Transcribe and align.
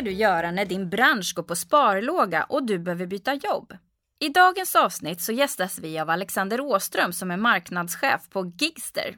Ska 0.00 0.04
du 0.04 0.12
göra 0.12 0.50
när 0.50 0.64
din 0.64 0.88
bransch 0.88 1.34
går 1.34 1.42
på 1.42 1.56
sparlåga 1.56 2.44
och 2.48 2.66
du 2.66 2.78
behöver 2.78 3.06
byta 3.06 3.34
jobb? 3.34 3.72
I 4.20 4.28
dagens 4.28 4.76
avsnitt 4.76 5.20
så 5.20 5.32
gästas 5.32 5.78
vi 5.78 5.98
av 5.98 6.10
Alexander 6.10 6.60
Åström 6.60 7.12
som 7.12 7.30
är 7.30 7.36
marknadschef 7.36 8.28
på 8.30 8.52
Gigster. 8.58 9.16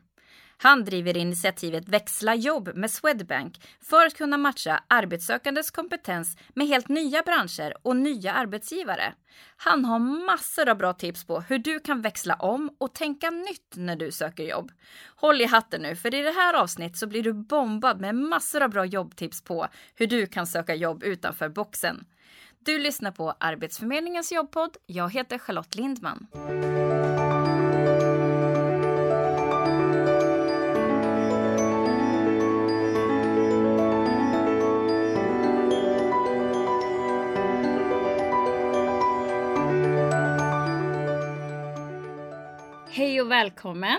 Han 0.63 0.85
driver 0.85 1.17
initiativet 1.17 1.89
Växla 1.89 2.35
jobb 2.35 2.71
med 2.75 2.91
Swedbank 2.91 3.61
för 3.81 4.07
att 4.07 4.15
kunna 4.15 4.37
matcha 4.37 4.85
arbetssökandes 4.89 5.71
kompetens 5.71 6.37
med 6.55 6.67
helt 6.67 6.89
nya 6.89 7.23
branscher 7.23 7.75
och 7.83 7.97
nya 7.97 8.33
arbetsgivare. 8.33 9.15
Han 9.57 9.85
har 9.85 9.99
massor 9.99 10.69
av 10.69 10.79
bra 10.79 10.93
tips 10.93 11.25
på 11.25 11.41
hur 11.41 11.59
du 11.59 11.81
kan 11.81 12.03
växla 12.03 12.35
om 12.35 12.77
och 12.79 12.95
tänka 12.95 13.31
nytt 13.31 13.77
när 13.77 13.97
du 13.97 14.13
söker 14.13 14.45
jobb. 14.45 14.73
Håll 15.17 15.41
i 15.41 15.45
hatten 15.45 15.83
nu, 15.83 15.97
för 15.97 16.15
i 16.15 16.23
det 16.23 16.31
här 16.31 16.55
avsnittet 16.55 16.99
så 16.99 17.07
blir 17.07 17.23
du 17.23 17.33
bombad 17.33 18.01
med 18.01 18.15
massor 18.15 18.63
av 18.63 18.71
bra 18.71 18.85
jobbtips 18.85 19.45
på 19.45 19.69
hur 19.95 20.07
du 20.07 20.27
kan 20.27 20.47
söka 20.47 20.75
jobb 20.75 21.03
utanför 21.03 21.49
boxen. 21.49 22.05
Du 22.59 22.79
lyssnar 22.79 23.11
på 23.11 23.35
Arbetsförmedlingens 23.41 24.33
jobbpodd. 24.33 24.77
Jag 24.87 25.13
heter 25.13 25.39
Charlotte 25.39 25.75
Lindman. 25.75 26.27
Välkommen. 43.43 43.99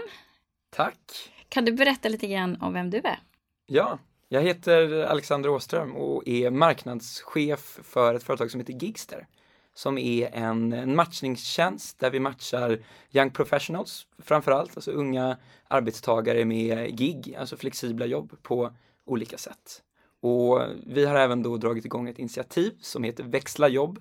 Tack. 0.69 1.31
Kan 1.49 1.65
du 1.65 1.71
berätta 1.71 2.09
lite 2.09 2.27
grann 2.27 2.61
om 2.61 2.73
vem 2.73 2.89
du 2.89 2.97
är? 2.97 3.19
Ja, 3.65 3.99
jag 4.29 4.41
heter 4.41 5.03
Alexander 5.03 5.49
Åström 5.49 5.95
och 5.95 6.27
är 6.27 6.51
marknadschef 6.51 7.79
för 7.83 8.15
ett 8.15 8.23
företag 8.23 8.51
som 8.51 8.59
heter 8.59 8.73
Gigster. 8.73 9.27
Som 9.73 9.97
är 9.97 10.29
en, 10.33 10.73
en 10.73 10.95
matchningstjänst 10.95 11.99
där 11.99 12.09
vi 12.09 12.19
matchar 12.19 12.79
young 13.11 13.31
professionals 13.31 14.07
framförallt, 14.19 14.77
alltså 14.77 14.91
unga 14.91 15.37
arbetstagare 15.67 16.45
med 16.45 16.97
gig, 16.97 17.35
alltså 17.39 17.57
flexibla 17.57 18.05
jobb 18.05 18.37
på 18.41 18.71
olika 19.05 19.37
sätt. 19.37 19.81
Och 20.21 20.61
vi 20.85 21.05
har 21.05 21.15
även 21.15 21.43
då 21.43 21.57
dragit 21.57 21.85
igång 21.85 22.09
ett 22.09 22.19
initiativ 22.19 22.71
som 22.81 23.03
heter 23.03 23.23
Växla 23.23 23.67
jobb 23.67 23.99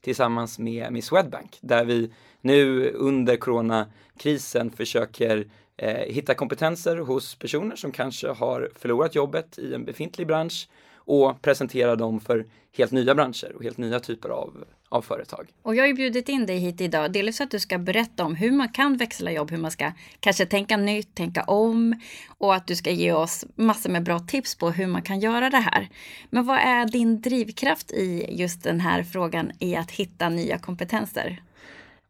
tillsammans 0.00 0.58
med, 0.58 0.92
med 0.92 1.04
Swedbank 1.04 1.58
där 1.60 1.84
vi 1.84 2.10
nu 2.40 2.90
under 2.90 3.36
coronakrisen 3.36 4.70
försöker 4.70 5.46
eh, 5.76 5.94
hitta 5.94 6.34
kompetenser 6.34 6.96
hos 6.96 7.34
personer 7.34 7.76
som 7.76 7.92
kanske 7.92 8.28
har 8.28 8.70
förlorat 8.76 9.14
jobbet 9.14 9.58
i 9.58 9.74
en 9.74 9.84
befintlig 9.84 10.26
bransch 10.26 10.68
och 10.94 11.42
presentera 11.42 11.96
dem 11.96 12.20
för 12.20 12.46
helt 12.72 12.92
nya 12.92 13.14
branscher 13.14 13.52
och 13.56 13.62
helt 13.62 13.78
nya 13.78 14.00
typer 14.00 14.28
av, 14.28 14.64
av 14.88 15.02
företag. 15.02 15.48
Och 15.62 15.74
jag 15.74 15.82
har 15.82 15.88
ju 15.88 15.94
bjudit 15.94 16.28
in 16.28 16.46
dig 16.46 16.58
hit 16.58 16.80
idag, 16.80 17.12
delvis 17.12 17.36
för 17.36 17.44
att 17.44 17.50
du 17.50 17.60
ska 17.60 17.78
berätta 17.78 18.24
om 18.24 18.34
hur 18.34 18.50
man 18.50 18.68
kan 18.68 18.96
växla 18.96 19.32
jobb, 19.32 19.50
hur 19.50 19.58
man 19.58 19.70
ska 19.70 19.92
kanske 20.20 20.46
tänka 20.46 20.76
nytt, 20.76 21.14
tänka 21.14 21.42
om 21.42 22.00
och 22.38 22.54
att 22.54 22.66
du 22.66 22.76
ska 22.76 22.90
ge 22.90 23.12
oss 23.12 23.44
massor 23.54 23.90
med 23.90 24.02
bra 24.02 24.18
tips 24.18 24.54
på 24.54 24.70
hur 24.70 24.86
man 24.86 25.02
kan 25.02 25.20
göra 25.20 25.50
det 25.50 25.58
här. 25.58 25.88
Men 26.30 26.46
vad 26.46 26.58
är 26.58 26.86
din 26.86 27.20
drivkraft 27.20 27.92
i 27.92 28.26
just 28.30 28.62
den 28.62 28.80
här 28.80 29.02
frågan 29.02 29.52
i 29.58 29.76
att 29.76 29.90
hitta 29.90 30.28
nya 30.28 30.58
kompetenser? 30.58 31.42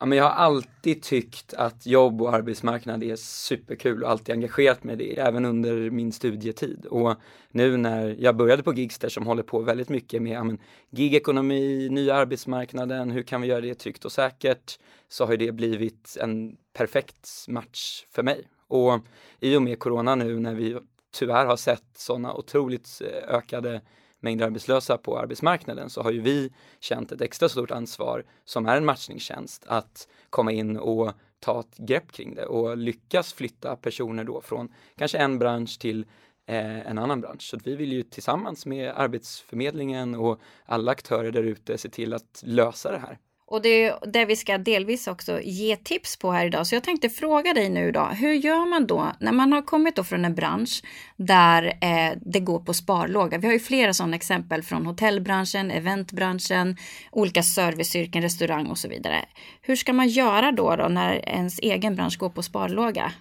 Ja, 0.00 0.06
men 0.06 0.18
jag 0.18 0.24
har 0.24 0.30
alltid 0.30 1.02
tyckt 1.02 1.54
att 1.54 1.86
jobb 1.86 2.22
och 2.22 2.34
arbetsmarknad 2.34 3.02
är 3.02 3.16
superkul 3.16 4.02
och 4.02 4.10
alltid 4.10 4.32
engagerat 4.32 4.84
mig 4.84 4.94
i 4.94 4.96
det, 4.98 5.20
även 5.20 5.44
under 5.44 5.90
min 5.90 6.12
studietid. 6.12 6.86
Och 6.86 7.14
nu 7.50 7.76
när 7.76 8.16
jag 8.18 8.36
började 8.36 8.62
på 8.62 8.74
Gigster 8.74 9.08
som 9.08 9.26
håller 9.26 9.42
på 9.42 9.60
väldigt 9.60 9.88
mycket 9.88 10.22
med 10.22 10.32
ja, 10.32 10.44
men, 10.44 10.58
gigekonomi, 10.90 11.88
nya 11.90 12.14
arbetsmarknaden, 12.14 13.10
hur 13.10 13.22
kan 13.22 13.40
vi 13.40 13.48
göra 13.48 13.60
det 13.60 13.74
tryggt 13.74 14.04
och 14.04 14.12
säkert, 14.12 14.78
så 15.08 15.26
har 15.26 15.36
det 15.36 15.52
blivit 15.52 16.16
en 16.20 16.56
perfekt 16.72 17.28
match 17.48 18.04
för 18.10 18.22
mig. 18.22 18.48
Och 18.68 19.00
i 19.40 19.56
och 19.56 19.62
med 19.62 19.78
corona 19.78 20.14
nu 20.14 20.40
när 20.40 20.54
vi 20.54 20.78
tyvärr 21.14 21.46
har 21.46 21.56
sett 21.56 21.86
sådana 21.94 22.34
otroligt 22.34 23.02
eh, 23.04 23.34
ökade 23.34 23.80
mängder 24.20 24.46
arbetslösa 24.46 24.98
på 24.98 25.18
arbetsmarknaden 25.18 25.90
så 25.90 26.02
har 26.02 26.10
ju 26.10 26.20
vi 26.20 26.52
känt 26.80 27.12
ett 27.12 27.20
extra 27.20 27.48
stort 27.48 27.70
ansvar 27.70 28.24
som 28.44 28.66
är 28.66 28.76
en 28.76 28.84
matchningstjänst 28.84 29.64
att 29.66 30.08
komma 30.30 30.52
in 30.52 30.76
och 30.76 31.12
ta 31.40 31.60
ett 31.60 31.76
grepp 31.76 32.12
kring 32.12 32.34
det 32.34 32.46
och 32.46 32.76
lyckas 32.76 33.32
flytta 33.32 33.76
personer 33.76 34.24
då 34.24 34.40
från 34.40 34.72
kanske 34.96 35.18
en 35.18 35.38
bransch 35.38 35.78
till 35.80 36.06
eh, 36.46 36.86
en 36.86 36.98
annan 36.98 37.20
bransch. 37.20 37.42
Så 37.42 37.58
vi 37.64 37.76
vill 37.76 37.92
ju 37.92 38.02
tillsammans 38.02 38.66
med 38.66 38.92
Arbetsförmedlingen 38.96 40.14
och 40.14 40.40
alla 40.64 40.92
aktörer 40.92 41.32
där 41.32 41.42
ute 41.42 41.78
se 41.78 41.88
till 41.88 42.14
att 42.14 42.42
lösa 42.46 42.92
det 42.92 42.98
här. 42.98 43.18
Och 43.50 43.62
det 43.62 43.84
är 43.84 43.98
det 44.12 44.24
vi 44.24 44.36
ska 44.36 44.58
delvis 44.58 45.06
också 45.06 45.40
ge 45.40 45.76
tips 45.76 46.16
på 46.16 46.32
här 46.32 46.46
idag. 46.46 46.66
Så 46.66 46.74
jag 46.74 46.84
tänkte 46.84 47.08
fråga 47.08 47.54
dig 47.54 47.68
nu 47.68 47.92
då, 47.92 48.04
hur 48.04 48.32
gör 48.32 48.66
man 48.66 48.86
då 48.86 49.12
när 49.20 49.32
man 49.32 49.52
har 49.52 49.62
kommit 49.62 49.96
då 49.96 50.04
från 50.04 50.24
en 50.24 50.34
bransch 50.34 50.82
där 51.16 51.64
eh, 51.64 52.18
det 52.20 52.40
går 52.40 52.60
på 52.60 52.74
sparlåga? 52.74 53.38
Vi 53.38 53.46
har 53.46 53.54
ju 53.54 53.60
flera 53.60 53.94
sådana 53.94 54.16
exempel 54.16 54.62
från 54.62 54.86
hotellbranschen, 54.86 55.70
eventbranschen, 55.70 56.76
olika 57.12 57.42
serviceyrken, 57.42 58.22
restaurang 58.22 58.66
och 58.66 58.78
så 58.78 58.88
vidare. 58.88 59.24
Hur 59.62 59.76
ska 59.76 59.92
man 59.92 60.08
göra 60.08 60.52
då, 60.52 60.76
då 60.76 60.88
när 60.88 61.28
ens 61.28 61.58
egen 61.58 61.96
bransch 61.96 62.18
går 62.18 62.30
på 62.30 62.42
sparlåga? 62.42 63.12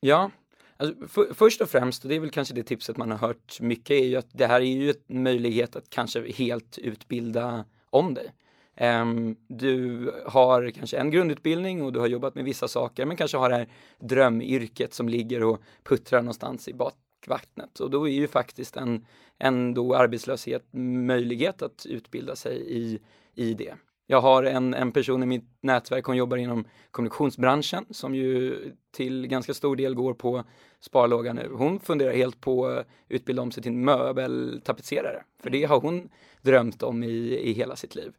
Ja, 0.00 0.30
Alltså, 0.76 1.08
för, 1.08 1.34
först 1.34 1.60
och 1.60 1.70
främst, 1.70 2.02
och 2.02 2.08
det 2.08 2.16
är 2.16 2.20
väl 2.20 2.30
kanske 2.30 2.54
det 2.54 2.62
tipset 2.62 2.96
man 2.96 3.10
har 3.10 3.18
hört 3.18 3.60
mycket, 3.60 3.90
är 3.90 4.04
ju 4.04 4.16
att 4.16 4.28
det 4.32 4.46
här 4.46 4.60
är 4.60 4.64
ju 4.64 4.94
en 5.08 5.22
möjlighet 5.22 5.76
att 5.76 5.90
kanske 5.90 6.32
helt 6.32 6.78
utbilda 6.78 7.64
om 7.90 8.14
dig. 8.14 8.32
Um, 8.80 9.36
du 9.48 10.06
har 10.26 10.70
kanske 10.70 10.96
en 10.96 11.10
grundutbildning 11.10 11.82
och 11.82 11.92
du 11.92 12.00
har 12.00 12.06
jobbat 12.06 12.34
med 12.34 12.44
vissa 12.44 12.68
saker 12.68 13.06
men 13.06 13.16
kanske 13.16 13.36
har 13.36 13.50
det 13.50 13.56
här 13.56 13.68
drömyrket 13.98 14.94
som 14.94 15.08
ligger 15.08 15.42
och 15.42 15.62
puttrar 15.82 16.22
någonstans 16.22 16.68
i 16.68 16.72
bakvattnet 16.72 17.80
och 17.80 17.90
då 17.90 18.08
är 18.08 18.12
ju 18.12 18.28
faktiskt 18.28 18.76
en, 18.76 19.06
en 19.38 19.74
då 19.74 19.94
arbetslöshet 19.94 20.62
möjlighet 20.72 21.62
att 21.62 21.86
utbilda 21.86 22.36
sig 22.36 22.64
i, 22.66 22.98
i 23.34 23.54
det. 23.54 23.74
Jag 24.06 24.20
har 24.20 24.42
en, 24.42 24.74
en 24.74 24.92
person 24.92 25.22
i 25.22 25.26
mitt 25.26 25.48
nätverk, 25.60 26.04
hon 26.04 26.16
jobbar 26.16 26.36
inom 26.36 26.64
kommunikationsbranschen 26.90 27.84
som 27.90 28.14
ju 28.14 28.58
till 28.90 29.26
ganska 29.26 29.54
stor 29.54 29.76
del 29.76 29.94
går 29.94 30.14
på 30.14 30.44
sparlåga 30.80 31.32
nu. 31.32 31.50
Hon 31.52 31.80
funderar 31.80 32.12
helt 32.12 32.40
på 32.40 32.66
att 32.66 32.86
utbilda 33.08 33.42
om 33.42 33.50
sig 33.50 33.62
till 33.62 33.72
möbeltapetserare, 33.72 35.22
för 35.42 35.50
det 35.50 35.64
har 35.64 35.80
hon 35.80 36.08
drömt 36.42 36.82
om 36.82 37.02
i, 37.02 37.38
i 37.38 37.52
hela 37.52 37.76
sitt 37.76 37.94
liv. 37.94 38.12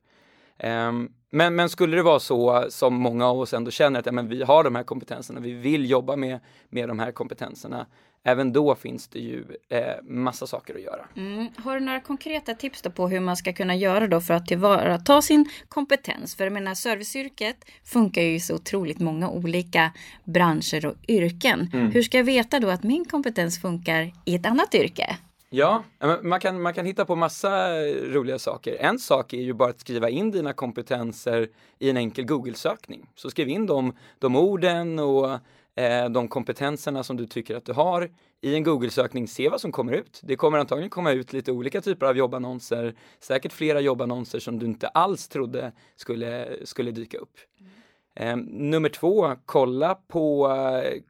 Um, 0.64 1.12
men, 1.32 1.56
men 1.56 1.70
skulle 1.70 1.98
det 1.98 2.04
vara 2.04 2.20
så 2.20 2.66
som 2.70 2.94
många 2.94 3.28
av 3.28 3.40
oss 3.40 3.54
ändå 3.54 3.72
känner 3.72 4.00
att 4.00 4.06
ja, 4.06 4.12
men 4.12 4.28
vi 4.28 4.44
har 4.44 4.64
de 4.64 4.76
här 4.76 4.84
kompetenserna, 4.84 5.40
vi 5.40 5.52
vill 5.52 5.90
jobba 5.90 6.16
med, 6.16 6.40
med 6.70 6.88
de 6.88 7.00
här 7.00 7.12
kompetenserna, 7.12 7.86
även 8.24 8.54
då 8.54 8.76
finns 8.76 9.08
det 9.08 9.20
ju 9.20 9.46
eh, 9.70 10.04
massa 10.04 10.48
saker 10.48 10.76
att 10.76 10.82
göra. 10.82 11.06
Mm. 11.16 11.50
Har 11.58 11.80
du 11.80 11.86
några 11.86 12.02
konkreta 12.02 12.54
tips 12.54 12.82
på 12.82 13.08
hur 13.08 13.20
man 13.20 13.38
ska 13.38 13.54
kunna 13.54 13.76
göra 13.76 14.08
då 14.08 14.22
för 14.22 14.34
att 14.34 14.48
tillvarata 14.48 15.22
sin 15.22 15.50
kompetens? 15.70 16.36
För 16.36 16.44
jag 16.44 16.54
menar 16.54 16.74
serviceyrket 16.74 17.58
funkar 17.84 18.22
ju 18.22 18.36
i 18.36 18.40
så 18.40 18.56
otroligt 18.56 19.00
många 19.00 19.30
olika 19.30 19.92
branscher 20.24 20.86
och 20.86 20.96
yrken. 21.08 21.70
Mm. 21.74 21.92
Hur 21.92 22.04
ska 22.04 22.18
jag 22.18 22.24
veta 22.24 22.60
då 22.60 22.70
att 22.70 22.84
min 22.84 23.06
kompetens 23.06 23.62
funkar 23.62 24.14
i 24.26 24.36
ett 24.36 24.46
annat 24.46 24.76
yrke? 24.76 25.18
Ja, 25.54 25.84
man 26.22 26.40
kan, 26.40 26.62
man 26.62 26.74
kan 26.74 26.86
hitta 26.86 27.06
på 27.06 27.16
massa 27.16 27.82
eh, 27.86 27.94
roliga 27.94 28.40
saker. 28.40 28.78
En 28.80 29.00
sak 29.00 29.34
är 29.34 29.42
ju 29.42 29.54
bara 29.54 29.70
att 29.70 29.80
skriva 29.80 30.10
in 30.10 30.32
dina 30.32 30.54
kompetenser 30.54 31.50
i 31.80 31.90
en 31.90 31.98
enkel 31.98 32.26
Google-sökning. 32.26 33.10
Så 33.16 33.30
skriv 33.30 33.50
in 33.50 33.66
de, 33.66 33.94
de 34.20 34.36
orden 34.36 35.00
och 35.00 35.32
eh, 35.76 36.10
de 36.10 36.28
kompetenserna 36.28 37.04
som 37.04 37.18
du 37.18 37.28
tycker 37.28 37.56
att 37.56 37.66
du 37.66 37.74
har 37.74 38.10
i 38.42 38.56
en 38.56 38.64
Google-sökning, 38.64 39.28
se 39.28 39.50
vad 39.50 39.62
som 39.62 39.72
kommer 39.72 39.94
ut. 39.94 40.22
Det 40.24 40.36
kommer 40.36 40.58
antagligen 40.58 40.90
komma 40.90 41.12
ut 41.12 41.34
lite 41.34 41.52
olika 41.52 41.82
typer 41.82 42.06
av 42.06 42.18
jobbannonser, 42.18 42.96
säkert 43.20 43.54
flera 43.54 43.80
jobbannonser 43.80 44.40
som 44.40 44.60
du 44.60 44.66
inte 44.66 44.88
alls 44.88 45.28
trodde 45.28 45.72
skulle, 45.96 46.58
skulle 46.66 46.92
dyka 46.92 47.18
upp. 47.18 47.38
Eh, 48.16 48.38
nummer 48.48 48.90
två, 48.90 49.36
kolla 49.46 49.96
på, 49.96 50.50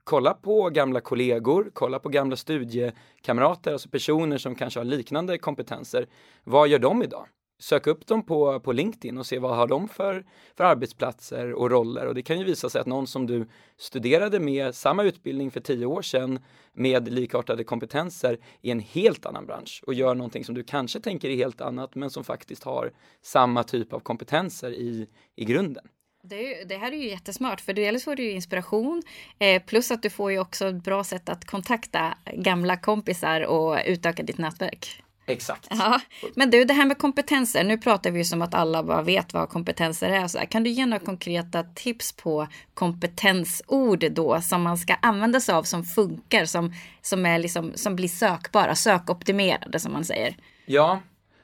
kolla 0.03 0.33
på 0.33 0.69
gamla 0.69 1.01
kollegor, 1.01 1.71
kolla 1.73 1.99
på 1.99 2.09
gamla 2.09 2.35
studiekamrater, 2.35 3.71
alltså 3.73 3.89
personer 3.89 4.37
som 4.37 4.55
kanske 4.55 4.79
har 4.79 4.85
liknande 4.85 5.37
kompetenser. 5.37 6.07
Vad 6.43 6.67
gör 6.67 6.79
de 6.79 7.03
idag? 7.03 7.27
Sök 7.59 7.87
upp 7.87 8.07
dem 8.07 8.25
på, 8.25 8.59
på 8.59 8.71
LinkedIn 8.71 9.17
och 9.17 9.25
se 9.25 9.39
vad 9.39 9.55
har 9.55 9.67
de 9.67 9.87
för, 9.87 10.25
för 10.57 10.63
arbetsplatser 10.63 11.53
och 11.53 11.71
roller. 11.71 12.07
Och 12.07 12.15
det 12.15 12.21
kan 12.21 12.39
ju 12.39 12.45
visa 12.45 12.69
sig 12.69 12.81
att 12.81 12.87
någon 12.87 13.07
som 13.07 13.27
du 13.27 13.47
studerade 13.77 14.39
med 14.39 14.75
samma 14.75 15.03
utbildning 15.03 15.51
för 15.51 15.59
tio 15.59 15.85
år 15.85 16.01
sedan 16.01 16.39
med 16.73 17.13
likartade 17.13 17.63
kompetenser 17.63 18.37
i 18.61 18.71
en 18.71 18.79
helt 18.79 19.25
annan 19.25 19.45
bransch 19.45 19.83
och 19.87 19.93
gör 19.93 20.15
någonting 20.15 20.45
som 20.45 20.55
du 20.55 20.63
kanske 20.63 20.99
tänker 20.99 21.29
är 21.29 21.35
helt 21.35 21.61
annat 21.61 21.95
men 21.95 22.09
som 22.09 22.23
faktiskt 22.23 22.63
har 22.63 22.91
samma 23.21 23.63
typ 23.63 23.93
av 23.93 23.99
kompetenser 23.99 24.71
i, 24.71 25.07
i 25.35 25.45
grunden. 25.45 25.87
Det, 26.23 26.63
det, 26.63 26.77
här 26.77 26.91
är 26.91 26.95
ju 26.95 27.09
jättesmart 27.09 27.61
för 27.61 27.73
dels 27.73 28.03
får 28.03 28.15
du 28.15 28.31
inspiration 28.31 29.03
eh, 29.39 29.63
plus 29.63 29.91
att 29.91 30.03
du 30.03 30.09
får 30.09 30.31
ju 30.31 30.39
också 30.39 30.67
ett 30.67 30.83
bra 30.83 31.03
sätt 31.03 31.29
att 31.29 31.45
kontakta 31.45 32.17
gamla 32.33 32.77
kompisar 32.77 33.41
och 33.41 33.79
utöka 33.85 34.23
ditt 34.23 34.37
nätverk. 34.37 35.03
Exakt. 35.25 35.67
Ja. 35.69 35.99
Men 36.35 36.49
du, 36.49 36.63
det 36.63 36.73
här 36.73 36.85
med 36.85 36.97
kompetenser. 36.97 37.63
Nu 37.63 37.77
pratar 37.77 38.11
vi 38.11 38.17
ju 38.17 38.25
som 38.25 38.41
att 38.41 38.53
alla 38.53 38.83
bara 38.83 39.01
vet 39.01 39.33
vad 39.33 39.49
kompetenser 39.49 40.09
är. 40.09 40.27
Så 40.27 40.37
här. 40.37 40.45
Kan 40.45 40.63
du 40.63 40.69
ge 40.69 40.85
några 40.85 41.05
konkreta 41.05 41.63
tips 41.63 42.11
på 42.11 42.47
kompetensord 42.73 44.11
då 44.11 44.41
som 44.41 44.61
man 44.61 44.77
ska 44.77 44.93
använda 44.93 45.39
sig 45.39 45.55
av 45.55 45.63
som 45.63 45.83
funkar, 45.83 46.45
som, 46.45 46.73
som, 47.01 47.25
är 47.25 47.39
liksom, 47.39 47.71
som 47.75 47.95
blir 47.95 48.07
sökbara, 48.07 48.75
sökoptimerade 48.75 49.79
som 49.79 49.93
man 49.93 50.05
säger? 50.05 50.35
Ja, 50.65 50.99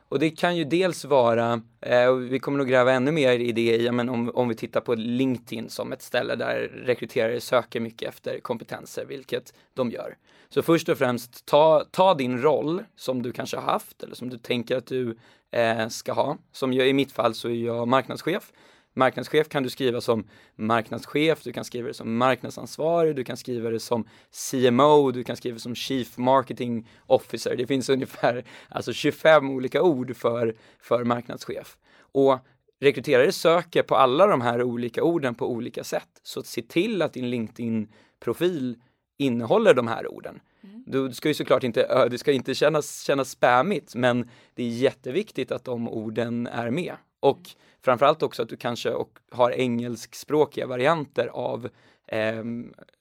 och 0.09 0.19
det 0.19 0.29
kan 0.29 0.55
ju 0.55 0.63
dels 0.63 1.05
vara, 1.05 1.61
eh, 1.81 2.05
och 2.05 2.21
vi 2.21 2.39
kommer 2.39 2.57
nog 2.57 2.67
gräva 2.67 2.91
ännu 2.91 3.11
mer 3.11 3.39
i 3.39 3.51
det 3.51 3.77
ja, 3.77 3.91
men 3.91 4.09
om, 4.09 4.31
om 4.33 4.47
vi 4.47 4.55
tittar 4.55 4.81
på 4.81 4.95
LinkedIn 4.95 5.69
som 5.69 5.93
ett 5.93 6.01
ställe 6.01 6.35
där 6.35 6.71
rekryterare 6.85 7.41
söker 7.41 7.79
mycket 7.79 8.09
efter 8.09 8.39
kompetenser, 8.39 9.05
vilket 9.05 9.53
de 9.73 9.91
gör. 9.91 10.17
Så 10.49 10.61
först 10.61 10.89
och 10.89 10.97
främst, 10.97 11.45
ta, 11.45 11.85
ta 11.91 12.13
din 12.13 12.41
roll 12.41 12.83
som 12.95 13.21
du 13.21 13.31
kanske 13.31 13.57
har 13.57 13.71
haft 13.71 14.03
eller 14.03 14.15
som 14.15 14.29
du 14.29 14.37
tänker 14.37 14.77
att 14.77 14.87
du 14.87 15.17
eh, 15.51 15.87
ska 15.87 16.13
ha. 16.13 16.37
Som 16.51 16.73
jag, 16.73 16.87
i 16.87 16.93
mitt 16.93 17.11
fall 17.11 17.33
så 17.33 17.49
är 17.49 17.65
jag 17.65 17.87
marknadschef. 17.87 18.51
Marknadschef 18.97 19.49
kan 19.49 19.63
du 19.63 19.69
skriva 19.69 20.01
som 20.01 20.23
marknadschef, 20.55 21.43
du 21.43 21.53
kan 21.53 21.65
skriva 21.65 21.87
det 21.87 21.93
som 21.93 22.17
marknadsansvarig, 22.17 23.15
du 23.15 23.23
kan 23.23 23.37
skriva 23.37 23.69
det 23.69 23.79
som 23.79 24.07
CMO, 24.31 25.11
du 25.11 25.23
kan 25.23 25.37
skriva 25.37 25.53
det 25.53 25.61
som 25.61 25.75
Chief 25.75 26.17
Marketing 26.17 26.89
Officer. 27.07 27.55
Det 27.55 27.67
finns 27.67 27.89
ungefär 27.95 28.43
alltså 28.69 28.93
25 28.93 29.49
olika 29.49 29.81
ord 29.81 30.15
för, 30.15 30.55
för 30.79 31.03
marknadschef. 31.03 31.77
Och 31.99 32.39
rekryterare 32.79 33.31
söker 33.31 33.83
på 33.83 33.95
alla 33.95 34.27
de 34.27 34.41
här 34.41 34.63
olika 34.63 35.03
orden 35.03 35.35
på 35.35 35.51
olika 35.51 35.83
sätt. 35.83 36.09
Så 36.23 36.43
se 36.43 36.61
till 36.61 37.01
att 37.01 37.13
din 37.13 37.29
LinkedIn-profil 37.29 38.75
innehåller 39.17 39.73
de 39.73 39.87
här 39.87 40.07
orden. 40.07 40.39
Mm. 40.63 40.83
Du 40.87 41.13
ska 41.13 41.27
ju 41.27 41.33
såklart 41.33 41.63
inte, 41.63 42.07
det 42.09 42.17
ska 42.17 42.31
inte 42.31 42.55
kännas, 42.55 43.01
kännas 43.01 43.29
spammigt, 43.29 43.95
men 43.95 44.29
det 44.53 44.63
är 44.63 44.69
jätteviktigt 44.69 45.51
att 45.51 45.63
de 45.63 45.89
orden 45.89 46.47
är 46.47 46.69
med. 46.69 46.95
Och 47.19 47.41
framförallt 47.87 48.23
också 48.23 48.41
att 48.43 48.49
du 48.49 48.57
kanske 48.57 48.89
och 48.89 49.19
har 49.31 49.51
engelskspråkiga 49.51 50.67
varianter 50.67 51.27
av, 51.27 51.69
eh, 52.07 52.43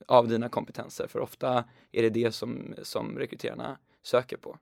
av 0.06 0.28
dina 0.28 0.48
kompetenser, 0.48 1.06
för 1.06 1.20
ofta 1.20 1.64
är 1.92 2.02
det 2.02 2.10
det 2.10 2.32
som, 2.32 2.74
som 2.82 3.18
rekryterarna 3.18 3.78
söker 4.02 4.36
på. 4.36 4.58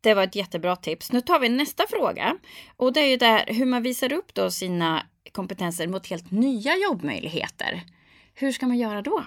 Det 0.00 0.14
var 0.14 0.22
ett 0.22 0.34
jättebra 0.34 0.76
tips. 0.76 1.12
Nu 1.12 1.20
tar 1.20 1.40
vi 1.40 1.48
nästa 1.48 1.84
fråga. 1.88 2.38
Och 2.76 2.92
det 2.92 3.00
är 3.00 3.06
ju 3.06 3.16
där 3.16 3.44
hur 3.46 3.66
man 3.66 3.82
visar 3.82 4.12
upp 4.12 4.34
då 4.34 4.50
sina 4.50 5.06
kompetenser 5.32 5.86
mot 5.86 6.06
helt 6.06 6.30
nya 6.30 6.76
jobbmöjligheter. 6.76 7.82
Hur 8.34 8.52
ska 8.52 8.66
man 8.66 8.78
göra 8.78 9.02
då? 9.02 9.24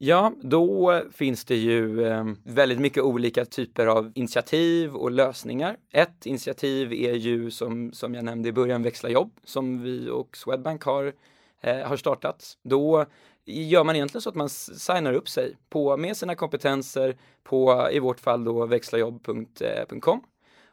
Ja, 0.00 0.32
då 0.42 1.02
finns 1.12 1.44
det 1.44 1.56
ju 1.56 2.06
eh, 2.06 2.24
väldigt 2.44 2.80
mycket 2.80 3.02
olika 3.02 3.44
typer 3.44 3.86
av 3.86 4.12
initiativ 4.14 4.94
och 4.94 5.10
lösningar. 5.10 5.76
Ett 5.92 6.26
initiativ 6.26 6.92
är 6.92 7.14
ju 7.14 7.50
som, 7.50 7.92
som 7.92 8.14
jag 8.14 8.24
nämnde 8.24 8.48
i 8.48 8.52
början, 8.52 8.82
Växla 8.82 9.08
jobb, 9.08 9.30
som 9.44 9.82
vi 9.82 10.08
och 10.10 10.36
Swedbank 10.36 10.82
har, 10.82 11.12
eh, 11.60 11.76
har 11.76 11.96
startat. 11.96 12.56
Då 12.62 13.06
gör 13.44 13.84
man 13.84 13.96
egentligen 13.96 14.22
så 14.22 14.28
att 14.28 14.34
man 14.34 14.48
signar 14.48 15.12
upp 15.12 15.28
sig 15.28 15.56
på, 15.68 15.96
med 15.96 16.16
sina 16.16 16.34
kompetenser 16.34 17.16
på, 17.44 17.88
i 17.92 17.98
vårt 17.98 18.20
fall 18.20 18.44
då, 18.44 18.66
växlajobb.com. 18.66 20.18
Eh, 20.18 20.24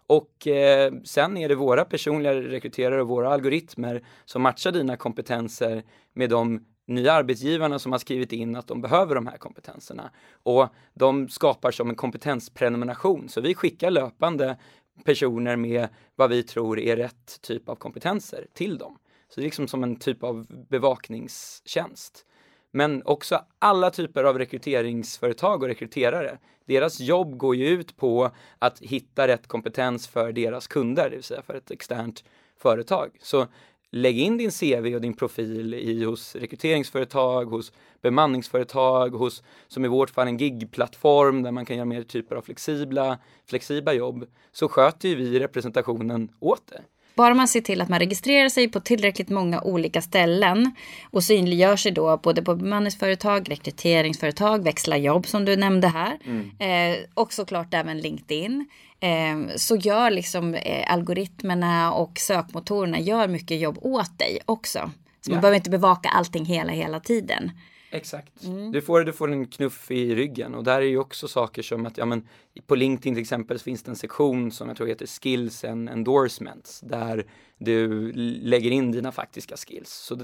och 0.08 0.48
eh, 0.48 0.94
sen 1.04 1.38
är 1.38 1.50
det 1.50 1.56
våra 1.56 1.86
personliga 1.86 2.34
rekryterare 2.34 3.02
och 3.02 3.08
våra 3.08 3.34
algoritmer 3.34 4.04
som 4.26 4.42
matchar 4.42 4.72
dina 4.72 4.98
kompetenser 4.98 5.84
med 6.14 6.30
de 6.30 6.66
nya 6.86 7.14
arbetsgivarna 7.14 7.80
som 7.80 7.92
har 7.92 8.00
skrivit 8.00 8.32
in 8.32 8.56
att 8.56 8.68
de 8.68 8.82
behöver 8.82 9.16
de 9.16 9.28
här 9.28 9.38
kompetenserna. 9.38 10.12
Och 10.44 10.68
de 10.94 11.30
skapar 11.30 11.72
som 11.72 11.90
en 11.90 11.96
kompetensprenumeration, 11.96 13.30
så 13.30 13.42
vi 13.42 13.56
skickar 13.56 13.92
löpande 13.92 14.58
personer 15.04 15.56
med 15.56 15.88
vad 16.16 16.30
vi 16.30 16.44
tror 16.44 16.80
är 16.80 16.98
rätt 16.98 17.42
typ 17.42 17.70
av 17.70 17.76
kompetenser 17.76 18.48
till 18.54 18.78
dem. 18.78 18.98
Så 19.30 19.40
det 19.40 19.42
är 19.42 19.46
liksom 19.46 19.68
som 19.68 19.84
en 19.84 19.96
typ 19.96 20.24
av 20.24 20.46
bevakningstjänst. 20.70 22.26
Men 22.72 23.04
också 23.06 23.46
alla 23.60 23.92
typer 23.92 24.24
av 24.24 24.38
rekryteringsföretag 24.38 25.64
och 25.64 25.68
rekryterare. 25.68 26.38
Deras 26.66 27.00
jobb 27.00 27.38
går 27.38 27.56
ju 27.56 27.68
ut 27.68 27.98
på 27.98 28.32
att 28.60 28.80
hitta 28.80 29.28
rätt 29.28 29.48
kompetens 29.48 30.08
för 30.08 30.32
deras 30.32 30.68
kunder, 30.68 31.10
det 31.10 31.16
vill 31.16 31.24
säga 31.24 31.42
för 31.42 31.54
ett 31.54 31.72
externt 31.72 32.24
företag. 32.58 33.18
Så 33.22 33.48
lägg 33.96 34.20
in 34.20 34.38
din 34.38 34.52
CV 34.52 34.96
och 34.96 35.02
din 35.02 35.14
profil 35.14 35.74
i, 35.74 36.04
hos 36.04 36.36
rekryteringsföretag, 36.36 37.46
hos 37.46 37.72
bemanningsföretag, 38.02 39.10
hos, 39.10 39.44
som 39.68 39.86
i 39.86 39.88
vårt 39.88 40.10
fall 40.10 40.28
en 40.28 40.38
gigplattform 40.38 41.44
där 41.44 41.52
man 41.52 41.66
kan 41.66 41.76
göra 41.76 41.86
mer 41.86 42.04
typer 42.04 42.36
av 42.36 42.42
flexibla, 42.42 43.18
flexibla 43.50 43.94
jobb, 43.94 44.26
så 44.52 44.70
sköter 44.70 45.10
ju 45.10 45.16
vi 45.16 45.40
representationen 45.40 46.30
åt 46.40 46.68
det. 46.68 46.82
Bara 47.16 47.34
man 47.34 47.48
ser 47.48 47.62
till 47.62 47.82
att 47.82 47.90
man 47.90 48.00
registrerar 48.00 48.50
sig 48.50 48.68
på 48.68 48.80
tillräckligt 48.80 49.30
många 49.30 49.62
olika 49.62 50.02
ställen 50.02 50.72
och 51.12 51.24
synliggör 51.24 51.76
sig 51.76 51.92
då 51.92 52.18
både 52.18 52.42
på 52.42 52.56
bemanningsföretag, 52.56 53.52
rekryteringsföretag, 53.52 54.64
växla 54.64 54.98
jobb 54.98 55.28
som 55.28 55.46
du 55.46 55.56
nämnde 55.56 55.88
här 55.88 56.20
mm. 56.26 56.52
eh, 56.60 57.06
och 57.14 57.34
såklart 57.34 57.74
även 57.74 57.98
LinkedIn. 57.98 58.68
Eh, 59.06 59.56
så 59.56 59.76
gör 59.76 60.12
liksom 60.12 60.54
eh, 60.54 60.94
algoritmerna 60.94 61.94
och 61.94 62.20
sökmotorerna 62.20 63.00
gör 63.00 63.28
mycket 63.28 63.60
jobb 63.60 63.78
åt 63.82 64.20
dig 64.20 64.40
också. 64.46 64.92
Så 65.22 65.32
man 65.32 65.42
behöver 65.42 65.56
inte 65.56 65.70
bevaka 65.70 66.10
allting 66.10 66.46
hela, 66.46 66.72
hela 66.72 67.00
tiden. 67.00 67.52
Exakt. 67.92 68.44
Mm. 68.44 68.72
Du, 68.72 68.82
får, 68.82 69.04
du 69.04 69.14
får 69.14 69.32
en 69.32 69.48
knuff 69.48 69.92
i 69.92 70.16
ryggen 70.16 70.56
och 70.56 70.64
där 70.64 70.82
är 70.82 70.86
ju 70.86 70.98
också 70.98 71.28
saker 71.28 71.62
som 71.62 71.86
att, 71.86 71.98
ja 71.98 72.06
men 72.06 72.28
på 72.68 72.76
LinkedIn 72.76 73.14
till 73.14 73.22
exempel 73.22 73.60
så 73.60 73.64
finns 73.64 73.84
det 73.84 73.92
en 73.92 73.96
sektion 73.96 74.52
som 74.52 74.68
jag 74.68 74.78
tror 74.78 74.88
heter 74.88 75.08
Skills 75.08 75.64
and 75.64 75.90
Endorsements 75.90 76.80
där 76.80 77.26
du 77.58 78.12
lägger 78.42 78.72
in 78.72 78.92
dina 78.92 79.12
faktiska 79.12 79.56
skills. 79.58 79.90
Så 79.90 80.20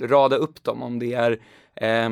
rada 0.00 0.36
upp 0.36 0.64
dem 0.64 0.82
om 0.82 0.98
det 0.98 1.12
är 1.12 1.40
eh, 1.74 2.10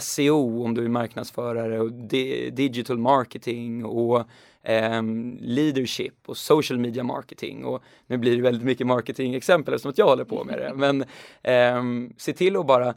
SEO 0.00 0.64
om 0.64 0.74
du 0.74 0.84
är 0.84 0.88
marknadsförare 0.88 1.80
och 1.80 1.92
di 1.92 2.50
digital 2.50 2.98
marketing 2.98 3.84
och 3.84 4.26
um, 4.68 5.38
leadership 5.40 6.14
och 6.26 6.36
social 6.36 6.78
media 6.78 7.04
marketing 7.04 7.64
och 7.64 7.82
nu 8.06 8.18
blir 8.18 8.36
det 8.36 8.42
väldigt 8.42 8.64
mycket 8.64 8.86
marketing 8.86 9.34
exempel 9.34 9.74
eftersom 9.74 9.90
att 9.90 9.98
jag 9.98 10.06
håller 10.06 10.24
på 10.24 10.44
med 10.44 10.58
det. 10.58 10.72
Men 10.74 11.04
um, 11.78 12.14
se 12.16 12.32
till 12.32 12.56
att 12.56 12.66
bara 12.66 12.94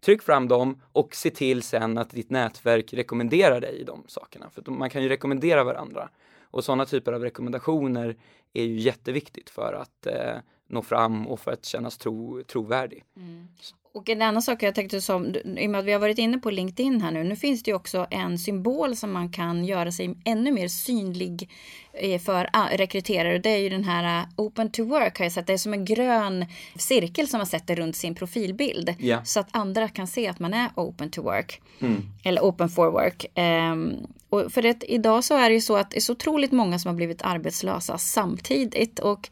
tryck 0.00 0.22
fram 0.22 0.48
dem 0.48 0.80
och 0.92 1.14
se 1.14 1.30
till 1.30 1.62
sen 1.62 1.98
att 1.98 2.10
ditt 2.10 2.30
nätverk 2.30 2.92
rekommenderar 2.92 3.60
dig 3.60 3.80
i 3.80 3.84
de 3.84 4.04
sakerna. 4.06 4.50
För 4.50 4.70
man 4.70 4.90
kan 4.90 5.02
ju 5.02 5.08
rekommendera 5.08 5.64
varandra. 5.64 6.08
Och 6.42 6.64
sådana 6.64 6.86
typer 6.86 7.12
av 7.12 7.22
rekommendationer 7.22 8.16
är 8.52 8.64
ju 8.64 8.78
jätteviktigt 8.78 9.50
för 9.50 9.72
att 9.72 10.06
eh, 10.06 10.36
nå 10.68 10.82
fram 10.82 11.26
och 11.26 11.40
för 11.40 11.52
att 11.52 11.64
kännas 11.64 11.98
tro, 11.98 12.42
trovärdig. 12.42 13.04
Mm. 13.16 13.48
Och 13.94 14.08
en 14.08 14.22
annan 14.22 14.42
sak 14.42 14.62
jag 14.62 14.74
tänkte 14.74 15.00
som, 15.00 15.34
i 15.34 15.66
och 15.66 15.70
med 15.70 15.78
att 15.78 15.84
vi 15.84 15.92
har 15.92 16.00
varit 16.00 16.18
inne 16.18 16.38
på 16.38 16.50
LinkedIn 16.50 17.00
här 17.00 17.10
nu, 17.10 17.24
nu 17.24 17.36
finns 17.36 17.62
det 17.62 17.70
ju 17.70 17.74
också 17.74 18.06
en 18.10 18.38
symbol 18.38 18.96
som 18.96 19.12
man 19.12 19.32
kan 19.32 19.64
göra 19.64 19.92
sig 19.92 20.14
ännu 20.24 20.52
mer 20.52 20.68
synlig 20.68 21.50
eh, 21.92 22.20
för 22.20 22.48
rekryterare. 22.76 23.38
Det 23.38 23.50
är 23.50 23.56
ju 23.56 23.68
den 23.68 23.84
här 23.84 24.20
eh, 24.20 24.26
Open 24.36 24.70
to 24.70 24.84
Work 24.84 25.18
har 25.18 25.24
jag 25.24 25.32
sett. 25.32 25.46
Det 25.46 25.52
är 25.52 25.58
som 25.58 25.72
en 25.72 25.84
grön 25.84 26.46
cirkel 26.76 27.28
som 27.28 27.38
man 27.38 27.46
sätter 27.46 27.76
runt 27.76 27.96
sin 27.96 28.14
profilbild. 28.14 28.94
Yeah. 28.98 29.24
Så 29.24 29.40
att 29.40 29.48
andra 29.50 29.88
kan 29.88 30.06
se 30.06 30.28
att 30.28 30.38
man 30.38 30.54
är 30.54 30.70
Open 30.74 31.10
to 31.10 31.22
Work. 31.22 31.60
Mm. 31.80 32.02
Eller 32.24 32.42
Open 32.42 32.68
for 32.68 32.90
Work. 32.90 33.26
Um, 33.38 34.06
och 34.28 34.52
för 34.52 34.62
det, 34.62 34.84
idag 34.92 35.24
så 35.24 35.34
är 35.34 35.48
det 35.48 35.54
ju 35.54 35.60
så 35.60 35.76
att 35.76 35.90
det 35.90 35.96
är 35.96 36.00
så 36.00 36.12
otroligt 36.12 36.52
många 36.52 36.78
som 36.78 36.88
har 36.88 36.96
blivit 36.96 37.22
arbetslösa 37.22 37.98
samtidigt. 37.98 38.98
Och 38.98 39.30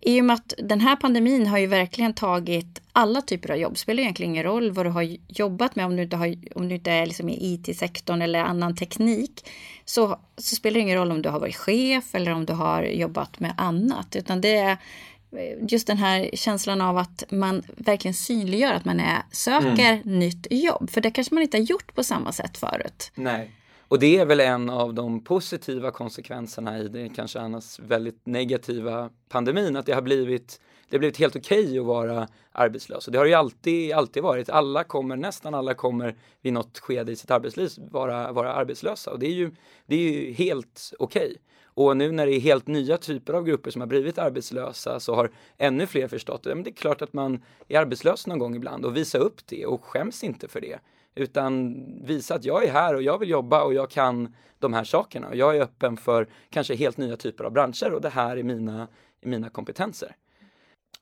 i 0.00 0.20
och 0.20 0.24
med 0.24 0.34
att 0.34 0.54
den 0.58 0.80
här 0.80 0.96
pandemin 0.96 1.46
har 1.46 1.58
ju 1.58 1.66
verkligen 1.66 2.14
tagit 2.14 2.80
alla 2.92 3.22
typer 3.22 3.50
av 3.50 3.56
jobb. 3.56 3.72
Det 3.72 3.78
spelar 3.78 4.02
egentligen 4.02 4.32
ingen 4.32 4.44
roll 4.44 4.70
vad 4.70 4.86
du 4.86 4.90
har 4.90 5.16
jobbat 5.28 5.76
med 5.76 5.86
om 5.86 5.96
du 5.96 6.02
inte, 6.02 6.16
har, 6.16 6.34
om 6.54 6.68
du 6.68 6.74
inte 6.74 6.90
är 6.90 7.06
liksom 7.06 7.28
i 7.28 7.52
IT-sektorn 7.54 8.22
eller 8.22 8.40
annan 8.40 8.76
teknik. 8.76 9.48
Så, 9.84 10.20
så 10.36 10.56
spelar 10.56 10.74
det 10.74 10.80
ingen 10.80 10.98
roll 10.98 11.12
om 11.12 11.22
du 11.22 11.28
har 11.28 11.40
varit 11.40 11.56
chef 11.56 12.14
eller 12.14 12.32
om 12.32 12.46
du 12.46 12.52
har 12.52 12.82
jobbat 12.82 13.40
med 13.40 13.54
annat. 13.56 14.16
Utan 14.16 14.40
det 14.40 14.56
är 14.56 14.78
just 15.68 15.86
den 15.86 15.98
här 15.98 16.30
känslan 16.34 16.80
av 16.80 16.98
att 16.98 17.24
man 17.30 17.62
verkligen 17.76 18.14
synliggör 18.14 18.72
att 18.72 18.84
man 18.84 19.00
är, 19.00 19.22
söker 19.30 19.92
mm. 19.92 20.18
nytt 20.18 20.46
jobb. 20.50 20.90
För 20.90 21.00
det 21.00 21.10
kanske 21.10 21.34
man 21.34 21.42
inte 21.42 21.56
har 21.56 21.64
gjort 21.64 21.94
på 21.94 22.04
samma 22.04 22.32
sätt 22.32 22.58
förut. 22.58 23.10
Nej. 23.14 23.50
Och 23.88 23.98
det 23.98 24.18
är 24.18 24.26
väl 24.26 24.40
en 24.40 24.70
av 24.70 24.94
de 24.94 25.24
positiva 25.24 25.90
konsekvenserna 25.90 26.78
i 26.78 26.88
det 26.88 27.08
kanske 27.08 27.40
annars 27.40 27.78
väldigt 27.78 28.26
negativa 28.26 29.10
pandemin, 29.28 29.76
att 29.76 29.86
det 29.86 29.92
har 29.92 30.02
blivit 30.02 30.60
det 30.88 30.96
har 30.96 30.98
blivit 30.98 31.16
helt 31.16 31.36
okej 31.36 31.64
okay 31.64 31.78
att 31.78 31.86
vara 31.86 32.28
arbetslös. 32.52 33.06
Och 33.06 33.12
det 33.12 33.18
har 33.18 33.26
ju 33.26 33.34
alltid, 33.34 33.92
alltid 33.92 34.22
varit. 34.22 34.50
Alla 34.50 34.84
kommer, 34.84 35.16
nästan 35.16 35.54
alla 35.54 35.74
kommer 35.74 36.16
vid 36.42 36.52
något 36.52 36.78
skede 36.78 37.12
i 37.12 37.16
sitt 37.16 37.30
arbetsliv 37.30 37.70
vara, 37.90 38.32
vara 38.32 38.52
arbetslösa. 38.52 39.10
Och 39.10 39.18
det 39.18 39.26
är 39.26 39.32
ju, 39.32 39.50
det 39.86 39.94
är 39.96 40.12
ju 40.12 40.32
helt 40.32 40.92
okej. 40.98 41.26
Okay. 41.26 41.36
Och 41.64 41.96
nu 41.96 42.12
när 42.12 42.26
det 42.26 42.32
är 42.32 42.40
helt 42.40 42.66
nya 42.66 42.96
typer 42.96 43.32
av 43.32 43.44
grupper 43.44 43.70
som 43.70 43.80
har 43.80 43.86
blivit 43.86 44.18
arbetslösa 44.18 45.00
så 45.00 45.14
har 45.14 45.30
ännu 45.58 45.86
fler 45.86 46.08
förstått 46.08 46.42
det. 46.42 46.54
Men 46.54 46.64
det 46.64 46.70
är 46.70 46.74
klart 46.74 47.02
att 47.02 47.12
man 47.12 47.42
är 47.68 47.80
arbetslös 47.80 48.26
någon 48.26 48.38
gång 48.38 48.56
ibland 48.56 48.84
och 48.84 48.96
visa 48.96 49.18
upp 49.18 49.46
det 49.46 49.66
och 49.66 49.84
skäms 49.84 50.24
inte 50.24 50.48
för 50.48 50.60
det 50.60 50.78
utan 51.18 51.76
visa 52.04 52.34
att 52.34 52.44
jag 52.44 52.64
är 52.64 52.72
här 52.72 52.94
och 52.94 53.02
jag 53.02 53.18
vill 53.18 53.30
jobba 53.30 53.62
och 53.64 53.74
jag 53.74 53.90
kan 53.90 54.34
de 54.58 54.72
här 54.72 54.84
sakerna 54.84 55.28
och 55.28 55.36
jag 55.36 55.56
är 55.56 55.60
öppen 55.60 55.96
för 55.96 56.28
kanske 56.50 56.74
helt 56.74 56.96
nya 56.96 57.16
typer 57.16 57.44
av 57.44 57.52
branscher 57.52 57.92
och 57.92 58.00
det 58.00 58.08
här 58.08 58.36
är 58.36 58.42
mina, 58.42 58.88
mina 59.20 59.48
kompetenser. 59.50 60.16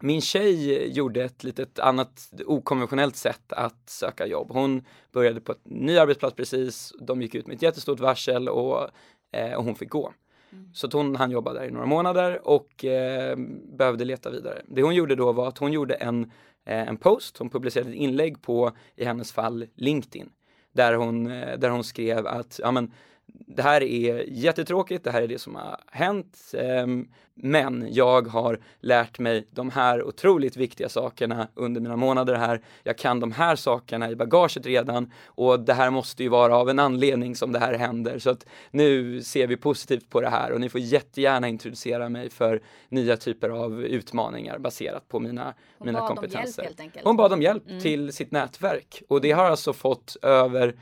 Min 0.00 0.20
tjej 0.20 0.88
gjorde 0.96 1.24
ett 1.24 1.44
litet 1.44 1.78
annat 1.78 2.32
okonventionellt 2.46 3.16
sätt 3.16 3.52
att 3.52 3.90
söka 3.90 4.26
jobb. 4.26 4.50
Hon 4.50 4.84
började 5.12 5.40
på 5.40 5.52
en 5.52 5.58
ny 5.64 5.98
arbetsplats 5.98 6.36
precis, 6.36 6.92
de 7.00 7.22
gick 7.22 7.34
ut 7.34 7.46
med 7.46 7.56
ett 7.56 7.62
jättestort 7.62 8.00
varsel 8.00 8.48
och, 8.48 8.90
eh, 9.32 9.54
och 9.54 9.64
hon 9.64 9.74
fick 9.74 9.90
gå. 9.90 10.12
Mm. 10.52 10.70
Så 10.74 10.86
att 10.86 10.92
hon 10.92 11.16
hann 11.16 11.30
jobba 11.30 11.52
där 11.52 11.64
i 11.64 11.70
några 11.70 11.86
månader 11.86 12.48
och 12.48 12.84
eh, 12.84 13.36
behövde 13.78 14.04
leta 14.04 14.30
vidare. 14.30 14.62
Det 14.66 14.82
hon 14.82 14.94
gjorde 14.94 15.14
då 15.14 15.32
var 15.32 15.48
att 15.48 15.58
hon 15.58 15.72
gjorde 15.72 15.94
en, 15.94 16.24
eh, 16.64 16.88
en 16.88 16.96
post, 16.96 17.38
hon 17.38 17.50
publicerade 17.50 17.90
ett 17.90 17.96
inlägg 17.96 18.42
på, 18.42 18.72
i 18.96 19.04
hennes 19.04 19.32
fall, 19.32 19.66
LinkedIn. 19.74 20.30
Där 20.72 20.94
hon, 20.94 21.26
eh, 21.26 21.58
där 21.58 21.70
hon 21.70 21.84
skrev 21.84 22.26
att, 22.26 22.60
ja 22.62 22.70
men 22.70 22.92
det 23.26 23.62
här 23.62 23.82
är 23.82 24.24
jättetråkigt, 24.28 25.04
det 25.04 25.10
här 25.10 25.22
är 25.22 25.28
det 25.28 25.38
som 25.38 25.54
har 25.54 25.80
hänt, 25.86 26.54
ehm, 26.58 27.08
men 27.38 27.86
jag 27.90 28.26
har 28.26 28.60
lärt 28.80 29.18
mig 29.18 29.46
de 29.50 29.70
här 29.70 30.02
otroligt 30.02 30.56
viktiga 30.56 30.88
sakerna 30.88 31.48
under 31.54 31.80
mina 31.80 31.96
månader 31.96 32.34
här. 32.34 32.60
Jag 32.82 32.98
kan 32.98 33.20
de 33.20 33.32
här 33.32 33.56
sakerna 33.56 34.10
i 34.10 34.16
bagaget 34.16 34.66
redan 34.66 35.12
och 35.26 35.60
det 35.60 35.74
här 35.74 35.90
måste 35.90 36.22
ju 36.22 36.28
vara 36.28 36.56
av 36.56 36.70
en 36.70 36.78
anledning 36.78 37.36
som 37.36 37.52
det 37.52 37.58
här 37.58 37.74
händer. 37.74 38.18
Så 38.18 38.30
att 38.30 38.46
nu 38.70 39.22
ser 39.22 39.46
vi 39.46 39.56
positivt 39.56 40.10
på 40.10 40.20
det 40.20 40.28
här 40.28 40.52
och 40.52 40.60
ni 40.60 40.68
får 40.68 40.80
jättegärna 40.80 41.48
introducera 41.48 42.08
mig 42.08 42.30
för 42.30 42.62
nya 42.88 43.16
typer 43.16 43.48
av 43.48 43.84
utmaningar 43.84 44.58
baserat 44.58 45.08
på 45.08 45.20
mina, 45.20 45.54
Hon 45.78 45.86
mina 45.86 45.98
bad 45.98 46.08
kompetenser. 46.08 46.62
Om 46.62 46.64
hjälp, 46.64 46.68
helt 46.68 46.80
enkelt. 46.80 47.04
Hon 47.04 47.16
bad 47.16 47.32
om 47.32 47.42
hjälp 47.42 47.68
mm. 47.68 47.80
till 47.80 48.12
sitt 48.12 48.30
nätverk 48.30 49.02
och 49.08 49.20
det 49.20 49.32
har 49.32 49.44
alltså 49.44 49.72
fått 49.72 50.16
över 50.22 50.74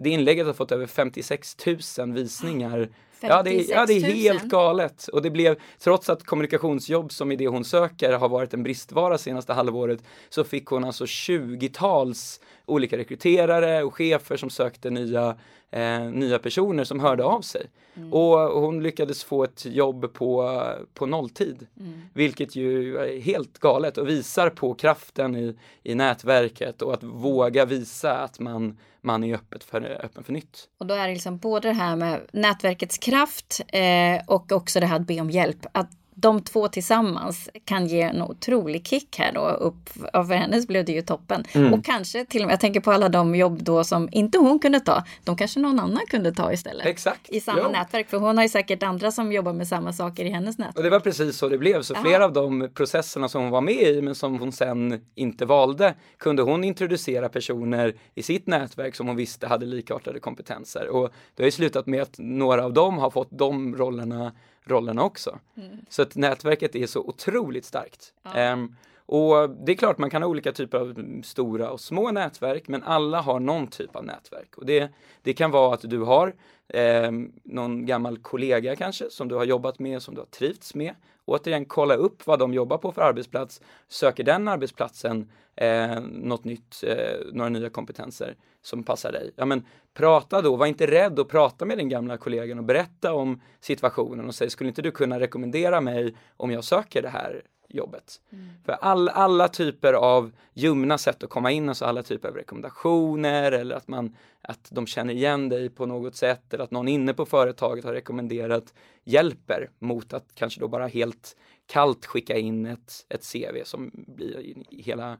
det 0.00 0.10
inlägget 0.10 0.46
har 0.46 0.52
fått 0.52 0.72
över 0.72 0.86
56 0.86 1.56
000 1.98 2.12
visningar. 2.12 2.88
Ja 3.20 3.42
det, 3.42 3.50
är, 3.50 3.70
ja, 3.70 3.86
det 3.86 3.92
är 3.92 4.00
helt 4.00 4.44
galet. 4.44 5.08
Och 5.08 5.22
det 5.22 5.30
blev, 5.30 5.56
trots 5.78 6.10
att 6.10 6.24
kommunikationsjobb 6.24 7.12
som 7.12 7.32
är 7.32 7.36
det 7.36 7.48
hon 7.48 7.64
söker 7.64 8.12
har 8.12 8.28
varit 8.28 8.54
en 8.54 8.62
bristvara 8.62 9.18
senaste 9.18 9.52
halvåret, 9.52 10.02
så 10.28 10.44
fick 10.44 10.66
hon 10.66 10.84
alltså 10.84 11.04
20-tals 11.04 12.40
olika 12.66 12.96
rekryterare 12.96 13.82
och 13.82 13.94
chefer 13.94 14.36
som 14.36 14.50
sökte 14.50 14.90
nya, 14.90 15.36
eh, 15.70 16.00
nya 16.00 16.38
personer 16.38 16.84
som 16.84 17.00
hörde 17.00 17.24
av 17.24 17.40
sig. 17.40 17.66
Mm. 17.96 18.12
Och 18.12 18.38
hon 18.38 18.82
lyckades 18.82 19.24
få 19.24 19.44
ett 19.44 19.64
jobb 19.64 20.12
på, 20.12 20.60
på 20.94 21.06
nolltid. 21.06 21.66
Mm. 21.80 22.02
Vilket 22.14 22.56
ju 22.56 22.96
är 22.96 23.20
helt 23.20 23.58
galet 23.58 23.98
och 23.98 24.08
visar 24.08 24.50
på 24.50 24.74
kraften 24.74 25.36
i, 25.36 25.56
i 25.82 25.94
nätverket 25.94 26.82
och 26.82 26.94
att 26.94 27.02
våga 27.02 27.64
visa 27.64 28.16
att 28.16 28.40
man, 28.40 28.78
man 29.00 29.24
är 29.24 29.34
öppet 29.34 29.64
för, 29.64 29.82
öppen 30.04 30.24
för 30.24 30.32
nytt. 30.32 30.68
Och 30.78 30.86
då 30.86 30.94
är 30.94 31.08
det 31.08 31.14
liksom 31.14 31.38
både 31.38 31.68
det 31.68 31.74
här 31.74 31.96
med 31.96 32.20
nätverkets 32.32 32.98
kraft 32.98 33.60
eh, 33.68 34.24
och 34.26 34.52
också 34.52 34.80
det 34.80 34.86
här 34.86 34.96
att 34.96 35.06
be 35.06 35.20
om 35.20 35.30
hjälp. 35.30 35.66
Att 35.72 35.90
de 36.20 36.40
två 36.40 36.68
tillsammans 36.68 37.50
kan 37.64 37.86
ge 37.86 38.02
en 38.02 38.22
otrolig 38.22 38.86
kick 38.86 39.18
här 39.18 39.32
då 39.32 39.48
upp. 39.48 39.88
För 40.12 40.34
hennes 40.34 40.66
blev 40.66 40.84
det 40.84 40.92
ju 40.92 41.02
toppen. 41.02 41.44
Mm. 41.52 41.74
Och 41.74 41.84
kanske 41.84 42.24
till 42.24 42.42
och 42.42 42.46
med, 42.46 42.52
jag 42.52 42.60
tänker 42.60 42.80
på 42.80 42.92
alla 42.92 43.08
de 43.08 43.34
jobb 43.34 43.62
då 43.62 43.84
som 43.84 44.08
inte 44.12 44.38
hon 44.38 44.58
kunde 44.58 44.80
ta. 44.80 45.04
De 45.24 45.36
kanske 45.36 45.60
någon 45.60 45.80
annan 45.80 46.06
kunde 46.08 46.32
ta 46.32 46.52
istället. 46.52 46.86
Exakt. 46.86 47.28
I 47.28 47.40
samma 47.40 47.60
jo. 47.64 47.70
nätverk. 47.70 48.08
För 48.08 48.18
hon 48.18 48.36
har 48.36 48.44
ju 48.44 48.48
säkert 48.48 48.82
andra 48.82 49.10
som 49.10 49.32
jobbar 49.32 49.52
med 49.52 49.68
samma 49.68 49.92
saker 49.92 50.24
i 50.24 50.30
hennes 50.30 50.58
nätverk. 50.58 50.76
Och 50.76 50.82
det 50.82 50.90
var 50.90 51.00
precis 51.00 51.36
så 51.36 51.48
det 51.48 51.58
blev. 51.58 51.82
Så 51.82 51.94
Aha. 51.94 52.02
flera 52.02 52.24
av 52.24 52.32
de 52.32 52.68
processerna 52.74 53.28
som 53.28 53.42
hon 53.42 53.50
var 53.50 53.60
med 53.60 53.82
i 53.82 54.02
men 54.02 54.14
som 54.14 54.38
hon 54.38 54.52
sen 54.52 55.00
inte 55.14 55.44
valde 55.44 55.94
kunde 56.16 56.42
hon 56.42 56.64
introducera 56.64 57.28
personer 57.28 57.94
i 58.14 58.22
sitt 58.22 58.46
nätverk 58.46 58.94
som 58.94 59.06
hon 59.06 59.16
visste 59.16 59.46
hade 59.46 59.66
likartade 59.66 60.20
kompetenser. 60.20 60.88
Och 60.88 61.12
det 61.34 61.42
har 61.42 61.46
ju 61.46 61.52
slutat 61.52 61.86
med 61.86 62.02
att 62.02 62.14
några 62.18 62.64
av 62.64 62.72
dem 62.72 62.98
har 62.98 63.10
fått 63.10 63.28
de 63.30 63.76
rollerna 63.76 64.32
rollerna 64.68 65.04
också. 65.04 65.38
Mm. 65.56 65.76
Så 65.88 66.02
att 66.02 66.16
nätverket 66.16 66.74
är 66.74 66.86
så 66.86 67.00
otroligt 67.00 67.64
starkt. 67.64 68.12
Ja. 68.22 68.52
Um, 68.52 68.76
och 69.06 69.50
det 69.50 69.72
är 69.72 69.76
klart 69.76 69.98
man 69.98 70.10
kan 70.10 70.22
ha 70.22 70.28
olika 70.28 70.52
typer 70.52 70.78
av 70.78 71.22
stora 71.22 71.70
och 71.70 71.80
små 71.80 72.10
nätverk 72.10 72.68
men 72.68 72.82
alla 72.82 73.20
har 73.20 73.40
någon 73.40 73.66
typ 73.66 73.96
av 73.96 74.04
nätverk. 74.04 74.54
Och 74.56 74.66
det, 74.66 74.92
det 75.22 75.32
kan 75.32 75.50
vara 75.50 75.74
att 75.74 75.90
du 75.90 76.00
har 76.00 76.34
eh, 76.68 77.10
någon 77.42 77.86
gammal 77.86 78.18
kollega 78.18 78.76
kanske 78.76 79.10
som 79.10 79.28
du 79.28 79.34
har 79.34 79.44
jobbat 79.44 79.78
med, 79.78 80.02
som 80.02 80.14
du 80.14 80.20
har 80.20 80.26
trivts 80.26 80.74
med. 80.74 80.94
Återigen 81.28 81.64
kolla 81.64 81.94
upp 81.94 82.26
vad 82.26 82.38
de 82.38 82.54
jobbar 82.54 82.78
på 82.78 82.92
för 82.92 83.02
arbetsplats. 83.02 83.60
Söker 83.88 84.24
den 84.24 84.48
arbetsplatsen 84.48 85.30
eh, 85.56 86.00
något 86.00 86.44
nytt, 86.44 86.84
eh, 86.86 86.96
några 87.32 87.48
nya 87.48 87.70
kompetenser 87.70 88.36
som 88.62 88.84
passar 88.84 89.12
dig. 89.12 89.30
Ja 89.36 89.44
men 89.44 89.66
prata 89.94 90.42
då, 90.42 90.56
var 90.56 90.66
inte 90.66 90.86
rädd 90.86 91.18
att 91.18 91.28
prata 91.28 91.64
med 91.64 91.78
din 91.78 91.88
gamla 91.88 92.16
kollegan 92.16 92.58
och 92.58 92.64
berätta 92.64 93.12
om 93.12 93.40
situationen 93.60 94.26
och 94.26 94.34
säg 94.34 94.50
skulle 94.50 94.68
inte 94.68 94.82
du 94.82 94.90
kunna 94.90 95.20
rekommendera 95.20 95.80
mig 95.80 96.16
om 96.36 96.50
jag 96.50 96.64
söker 96.64 97.02
det 97.02 97.08
här 97.08 97.42
jobbet. 97.68 98.20
Mm. 98.30 98.48
För 98.64 98.72
all, 98.72 99.08
alla 99.08 99.48
typer 99.48 99.92
av 99.92 100.32
ljumna 100.54 100.98
sätt 100.98 101.22
att 101.22 101.30
komma 101.30 101.50
in, 101.50 101.68
alltså 101.68 101.84
alla 101.84 102.02
typer 102.02 102.28
av 102.28 102.34
rekommendationer 102.34 103.52
eller 103.52 103.76
att, 103.76 103.88
man, 103.88 104.16
att 104.42 104.68
de 104.70 104.86
känner 104.86 105.14
igen 105.14 105.48
dig 105.48 105.70
på 105.70 105.86
något 105.86 106.16
sätt 106.16 106.54
eller 106.54 106.64
att 106.64 106.70
någon 106.70 106.88
inne 106.88 107.14
på 107.14 107.26
företaget 107.26 107.84
har 107.84 107.92
rekommenderat 107.92 108.74
hjälper 109.04 109.70
mot 109.78 110.12
att 110.12 110.26
kanske 110.34 110.60
då 110.60 110.68
bara 110.68 110.86
helt 110.86 111.36
kallt 111.66 112.06
skicka 112.06 112.36
in 112.36 112.66
ett, 112.66 113.06
ett 113.08 113.32
CV 113.32 113.64
som 113.64 113.90
blir 113.94 114.40
i, 114.40 114.66
hela 114.70 115.18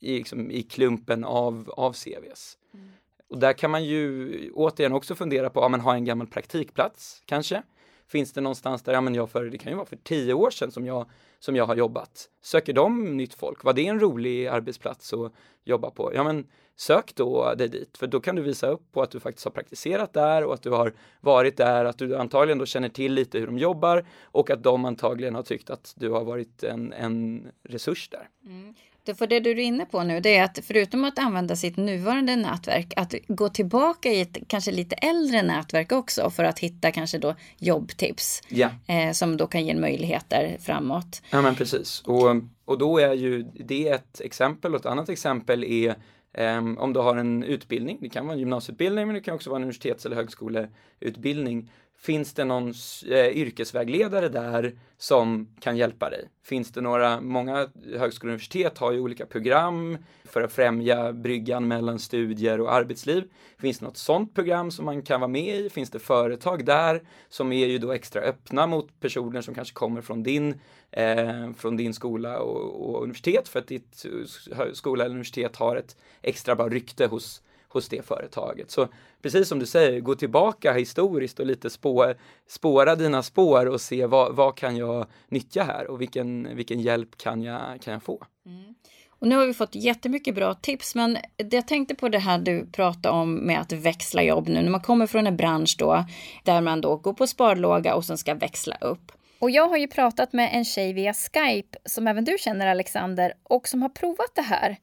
i, 0.00 0.18
liksom, 0.18 0.50
i 0.50 0.62
klumpen 0.62 1.24
av, 1.24 1.70
av 1.76 1.92
CVs. 1.92 2.58
Mm. 2.74 2.88
Och 3.28 3.38
där 3.38 3.52
kan 3.52 3.70
man 3.70 3.84
ju 3.84 4.50
återigen 4.54 4.92
också 4.92 5.14
fundera 5.14 5.50
på, 5.50 5.60
ja 5.60 5.68
men 5.68 5.80
ha 5.80 5.94
en 5.94 6.04
gammal 6.04 6.26
praktikplats 6.26 7.22
kanske? 7.26 7.62
Finns 8.08 8.32
det 8.32 8.40
någonstans 8.40 8.82
där, 8.82 8.92
ja 8.92 9.00
men 9.00 9.14
jag 9.14 9.30
för, 9.30 9.44
det 9.44 9.58
kan 9.58 9.72
ju 9.72 9.76
vara 9.76 9.86
för 9.86 9.96
tio 9.96 10.34
år 10.34 10.50
sedan 10.50 10.70
som 10.70 10.86
jag, 10.86 11.06
som 11.38 11.56
jag 11.56 11.66
har 11.66 11.76
jobbat. 11.76 12.28
Söker 12.42 12.72
de 12.72 13.16
nytt 13.16 13.34
folk? 13.34 13.64
Var 13.64 13.72
det 13.72 13.86
en 13.86 14.00
rolig 14.00 14.46
arbetsplats 14.46 15.12
att 15.12 15.32
jobba 15.64 15.90
på? 15.90 16.14
Ja 16.14 16.24
men 16.24 16.46
sök 16.76 17.14
då 17.14 17.54
dig 17.54 17.68
dit, 17.68 17.98
för 17.98 18.06
då 18.06 18.20
kan 18.20 18.36
du 18.36 18.42
visa 18.42 18.66
upp 18.66 18.92
på 18.92 19.02
att 19.02 19.10
du 19.10 19.20
faktiskt 19.20 19.44
har 19.44 19.52
praktiserat 19.52 20.12
där 20.12 20.44
och 20.44 20.54
att 20.54 20.62
du 20.62 20.70
har 20.70 20.92
varit 21.20 21.56
där, 21.56 21.84
att 21.84 21.98
du 21.98 22.16
antagligen 22.16 22.58
då 22.58 22.66
känner 22.66 22.88
till 22.88 23.14
lite 23.14 23.38
hur 23.38 23.46
de 23.46 23.58
jobbar 23.58 24.06
och 24.22 24.50
att 24.50 24.62
de 24.62 24.84
antagligen 24.84 25.34
har 25.34 25.42
tyckt 25.42 25.70
att 25.70 25.94
du 25.96 26.10
har 26.10 26.24
varit 26.24 26.64
en, 26.64 26.92
en 26.92 27.46
resurs 27.62 28.08
där. 28.08 28.28
Mm. 28.46 28.74
För 29.14 29.26
det 29.26 29.40
du 29.40 29.50
är 29.50 29.58
inne 29.58 29.84
på 29.84 30.02
nu, 30.02 30.20
det 30.20 30.36
är 30.36 30.44
att 30.44 30.58
förutom 30.62 31.04
att 31.04 31.18
använda 31.18 31.56
sitt 31.56 31.76
nuvarande 31.76 32.36
nätverk, 32.36 32.92
att 32.96 33.14
gå 33.28 33.48
tillbaka 33.48 34.08
i 34.08 34.20
ett 34.20 34.38
kanske 34.46 34.72
lite 34.72 34.94
äldre 34.94 35.42
nätverk 35.42 35.92
också 35.92 36.30
för 36.30 36.44
att 36.44 36.58
hitta 36.58 36.90
kanske 36.90 37.18
då 37.18 37.34
jobbtips 37.58 38.42
ja. 38.48 38.70
eh, 38.86 39.12
som 39.12 39.36
då 39.36 39.46
kan 39.46 39.66
ge 39.66 39.74
möjligheter 39.74 40.56
framåt. 40.60 41.22
Ja, 41.30 41.42
men 41.42 41.54
precis. 41.54 42.02
Och, 42.06 42.36
och 42.64 42.78
då 42.78 42.98
är 42.98 43.12
ju 43.12 43.42
det 43.42 43.88
ett 43.88 44.20
exempel 44.20 44.74
och 44.74 44.80
ett 44.80 44.86
annat 44.86 45.08
exempel 45.08 45.64
är 45.64 45.94
Um, 46.38 46.78
om 46.78 46.92
du 46.92 47.00
har 47.00 47.16
en 47.16 47.42
utbildning, 47.42 47.98
det 48.00 48.08
kan 48.08 48.26
vara 48.26 48.34
en 48.34 48.38
gymnasieutbildning 48.38 49.06
men 49.06 49.14
det 49.14 49.20
kan 49.20 49.34
också 49.34 49.50
vara 49.50 49.56
en 49.56 49.62
universitets 49.62 50.06
eller 50.06 50.16
högskoleutbildning 50.16 51.70
Finns 52.00 52.34
det 52.34 52.44
någon 52.44 52.74
eh, 53.08 53.26
yrkesvägledare 53.26 54.28
där 54.28 54.78
som 54.98 55.48
kan 55.60 55.76
hjälpa 55.76 56.10
dig? 56.10 56.28
Finns 56.44 56.72
det 56.72 56.80
några, 56.80 57.20
många 57.20 57.68
högskolor 57.96 58.30
och 58.30 58.34
universitet 58.34 58.78
har 58.78 58.92
ju 58.92 59.00
olika 59.00 59.26
program 59.26 59.98
för 60.24 60.42
att 60.42 60.52
främja 60.52 61.12
bryggan 61.12 61.68
mellan 61.68 61.98
studier 61.98 62.60
och 62.60 62.72
arbetsliv. 62.72 63.30
Finns 63.58 63.78
det 63.78 63.84
något 63.84 63.96
sådant 63.96 64.34
program 64.34 64.70
som 64.70 64.84
man 64.84 65.02
kan 65.02 65.20
vara 65.20 65.28
med 65.28 65.60
i? 65.60 65.70
Finns 65.70 65.90
det 65.90 65.98
företag 65.98 66.64
där 66.64 67.02
som 67.28 67.52
är 67.52 67.66
ju 67.66 67.78
då 67.78 67.92
extra 67.92 68.20
öppna 68.20 68.66
mot 68.66 69.00
personer 69.00 69.40
som 69.40 69.54
kanske 69.54 69.74
kommer 69.74 70.00
från 70.00 70.22
din, 70.22 70.60
eh, 70.90 71.52
från 71.56 71.76
din 71.76 71.94
skola 71.94 72.38
och, 72.38 72.90
och 72.90 73.02
universitet 73.02 73.48
för 73.48 73.58
att 73.58 73.66
ditt 73.66 74.06
eh, 74.52 74.72
skola 74.72 75.04
eller 75.04 75.14
universitet 75.14 75.56
har 75.56 75.76
ett 75.76 75.96
extra 76.22 76.56
bra 76.56 76.68
rykte 76.68 77.06
hos 77.06 77.42
hos 77.68 77.88
det 77.88 78.06
företaget. 78.06 78.70
Så 78.70 78.88
precis 79.22 79.48
som 79.48 79.58
du 79.58 79.66
säger, 79.66 80.00
gå 80.00 80.14
tillbaka 80.14 80.72
historiskt 80.72 81.40
och 81.40 81.46
lite 81.46 81.70
spå, 81.70 82.14
spåra 82.48 82.96
dina 82.96 83.22
spår 83.22 83.66
och 83.66 83.80
se 83.80 84.06
vad, 84.06 84.36
vad 84.36 84.56
kan 84.56 84.76
jag 84.76 85.06
nyttja 85.28 85.62
här 85.62 85.90
och 85.90 86.00
vilken, 86.00 86.56
vilken 86.56 86.80
hjälp 86.80 87.16
kan 87.16 87.42
jag, 87.42 87.60
kan 87.80 87.92
jag 87.92 88.02
få. 88.02 88.24
Mm. 88.46 88.74
Och 89.20 89.28
nu 89.28 89.36
har 89.36 89.46
vi 89.46 89.54
fått 89.54 89.74
jättemycket 89.74 90.34
bra 90.34 90.54
tips, 90.54 90.94
men 90.94 91.18
jag 91.50 91.68
tänkte 91.68 91.94
på 91.94 92.08
det 92.08 92.18
här 92.18 92.38
du 92.38 92.66
pratade 92.66 93.14
om 93.14 93.34
med 93.34 93.60
att 93.60 93.72
växla 93.72 94.22
jobb 94.22 94.48
nu 94.48 94.62
när 94.62 94.70
man 94.70 94.80
kommer 94.80 95.06
från 95.06 95.26
en 95.26 95.36
bransch 95.36 95.76
då 95.78 96.04
där 96.44 96.60
man 96.60 96.80
då 96.80 96.96
går 96.96 97.12
på 97.12 97.26
sparlåga 97.26 97.94
och 97.94 98.04
sen 98.04 98.18
ska 98.18 98.34
växla 98.34 98.76
upp. 98.80 99.12
Och 99.38 99.50
jag 99.50 99.68
har 99.68 99.76
ju 99.76 99.88
pratat 99.88 100.32
med 100.32 100.50
en 100.52 100.64
tjej 100.64 100.92
via 100.92 101.14
Skype 101.14 101.78
som 101.84 102.06
även 102.06 102.24
du 102.24 102.36
känner 102.38 102.66
Alexander 102.66 103.32
och 103.42 103.68
som 103.68 103.82
har 103.82 103.88
provat 103.88 104.34
det 104.34 104.42
här. 104.42 104.76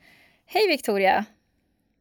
Hej 0.45 0.67
Victoria! 0.67 1.25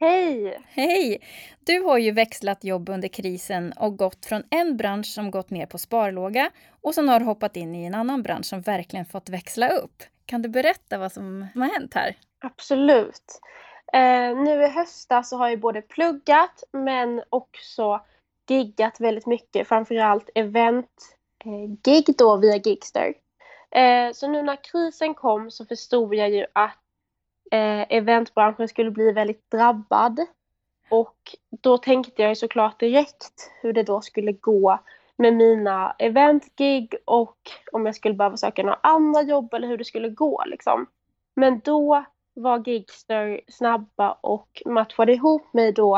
Hej! 0.04 0.62
Hej! 0.68 1.18
Du 1.61 1.80
har 1.80 1.99
ju 1.99 2.11
växlat 2.11 2.64
jobb 2.64 2.88
under 2.88 3.08
krisen 3.08 3.73
och 3.73 3.96
gått 3.96 4.26
från 4.26 4.42
en 4.50 4.76
bransch 4.76 5.06
som 5.06 5.30
gått 5.30 5.50
ner 5.50 5.66
på 5.66 5.78
sparlåga 5.78 6.50
och 6.82 6.94
sen 6.94 7.08
har 7.08 7.20
du 7.20 7.26
hoppat 7.26 7.56
in 7.56 7.75
i 7.75 7.84
en 7.84 7.94
annan 7.94 8.23
bransch 8.23 8.46
som 8.46 8.61
verkligen 8.61 9.06
fått 9.06 9.28
växla 9.28 9.68
upp. 9.68 10.02
Kan 10.26 10.42
du 10.42 10.49
berätta 10.49 10.99
vad 10.99 11.12
som 11.12 11.49
har 11.54 11.68
hänt 11.68 11.94
här? 11.94 12.16
Absolut. 12.40 13.40
Eh, 13.92 14.37
nu 14.37 14.62
i 14.64 14.68
höstas 14.68 15.28
så 15.28 15.37
har 15.37 15.49
jag 15.49 15.61
både 15.61 15.82
pluggat 15.82 16.64
men 16.73 17.23
också 17.28 18.00
giggat 18.49 19.00
väldigt 19.00 19.26
mycket, 19.26 19.68
framförallt 19.68 20.30
event 20.34 21.16
eh, 21.44 22.14
då 22.18 22.37
via 22.37 22.56
Gigster. 22.56 23.14
Eh, 23.70 24.12
så 24.12 24.28
nu 24.28 24.42
när 24.42 24.64
krisen 24.64 25.14
kom 25.14 25.50
så 25.50 25.66
förstod 25.66 26.14
jag 26.14 26.30
ju 26.30 26.46
att 26.52 26.83
eh, 27.54 27.87
eventbranschen 27.88 28.68
skulle 28.68 28.90
bli 28.90 29.12
väldigt 29.12 29.50
drabbad. 29.50 30.20
Och 30.90 31.16
då 31.50 31.78
tänkte 31.78 32.23
jag 32.23 32.28
ju 32.28 32.34
såklart 32.34 32.80
direkt 32.80 33.50
hur 33.62 33.73
det 33.73 33.82
då 33.82 34.00
skulle 34.00 34.32
gå 34.32 34.78
med 35.16 35.34
mina 35.34 35.94
eventgig 35.99 36.94
och 37.04 37.37
om 37.73 37.87
jag 37.87 37.94
skulle 37.94 38.14
behöva 38.14 38.37
söka 38.37 38.62
några 38.62 38.78
andra 38.82 39.23
jobb 39.23 39.54
eller 39.54 39.68
hur 39.68 39.78
det 39.78 39.84
skulle 39.84 40.08
gå 40.08 40.42
liksom. 40.46 40.87
Men 41.37 41.61
då 41.64 42.04
var 42.34 42.68
Gigster 42.68 43.40
snabba 43.49 44.12
och 44.12 44.62
matchade 44.66 45.12
ihop 45.12 45.52
mig 45.52 45.73
då 45.73 45.96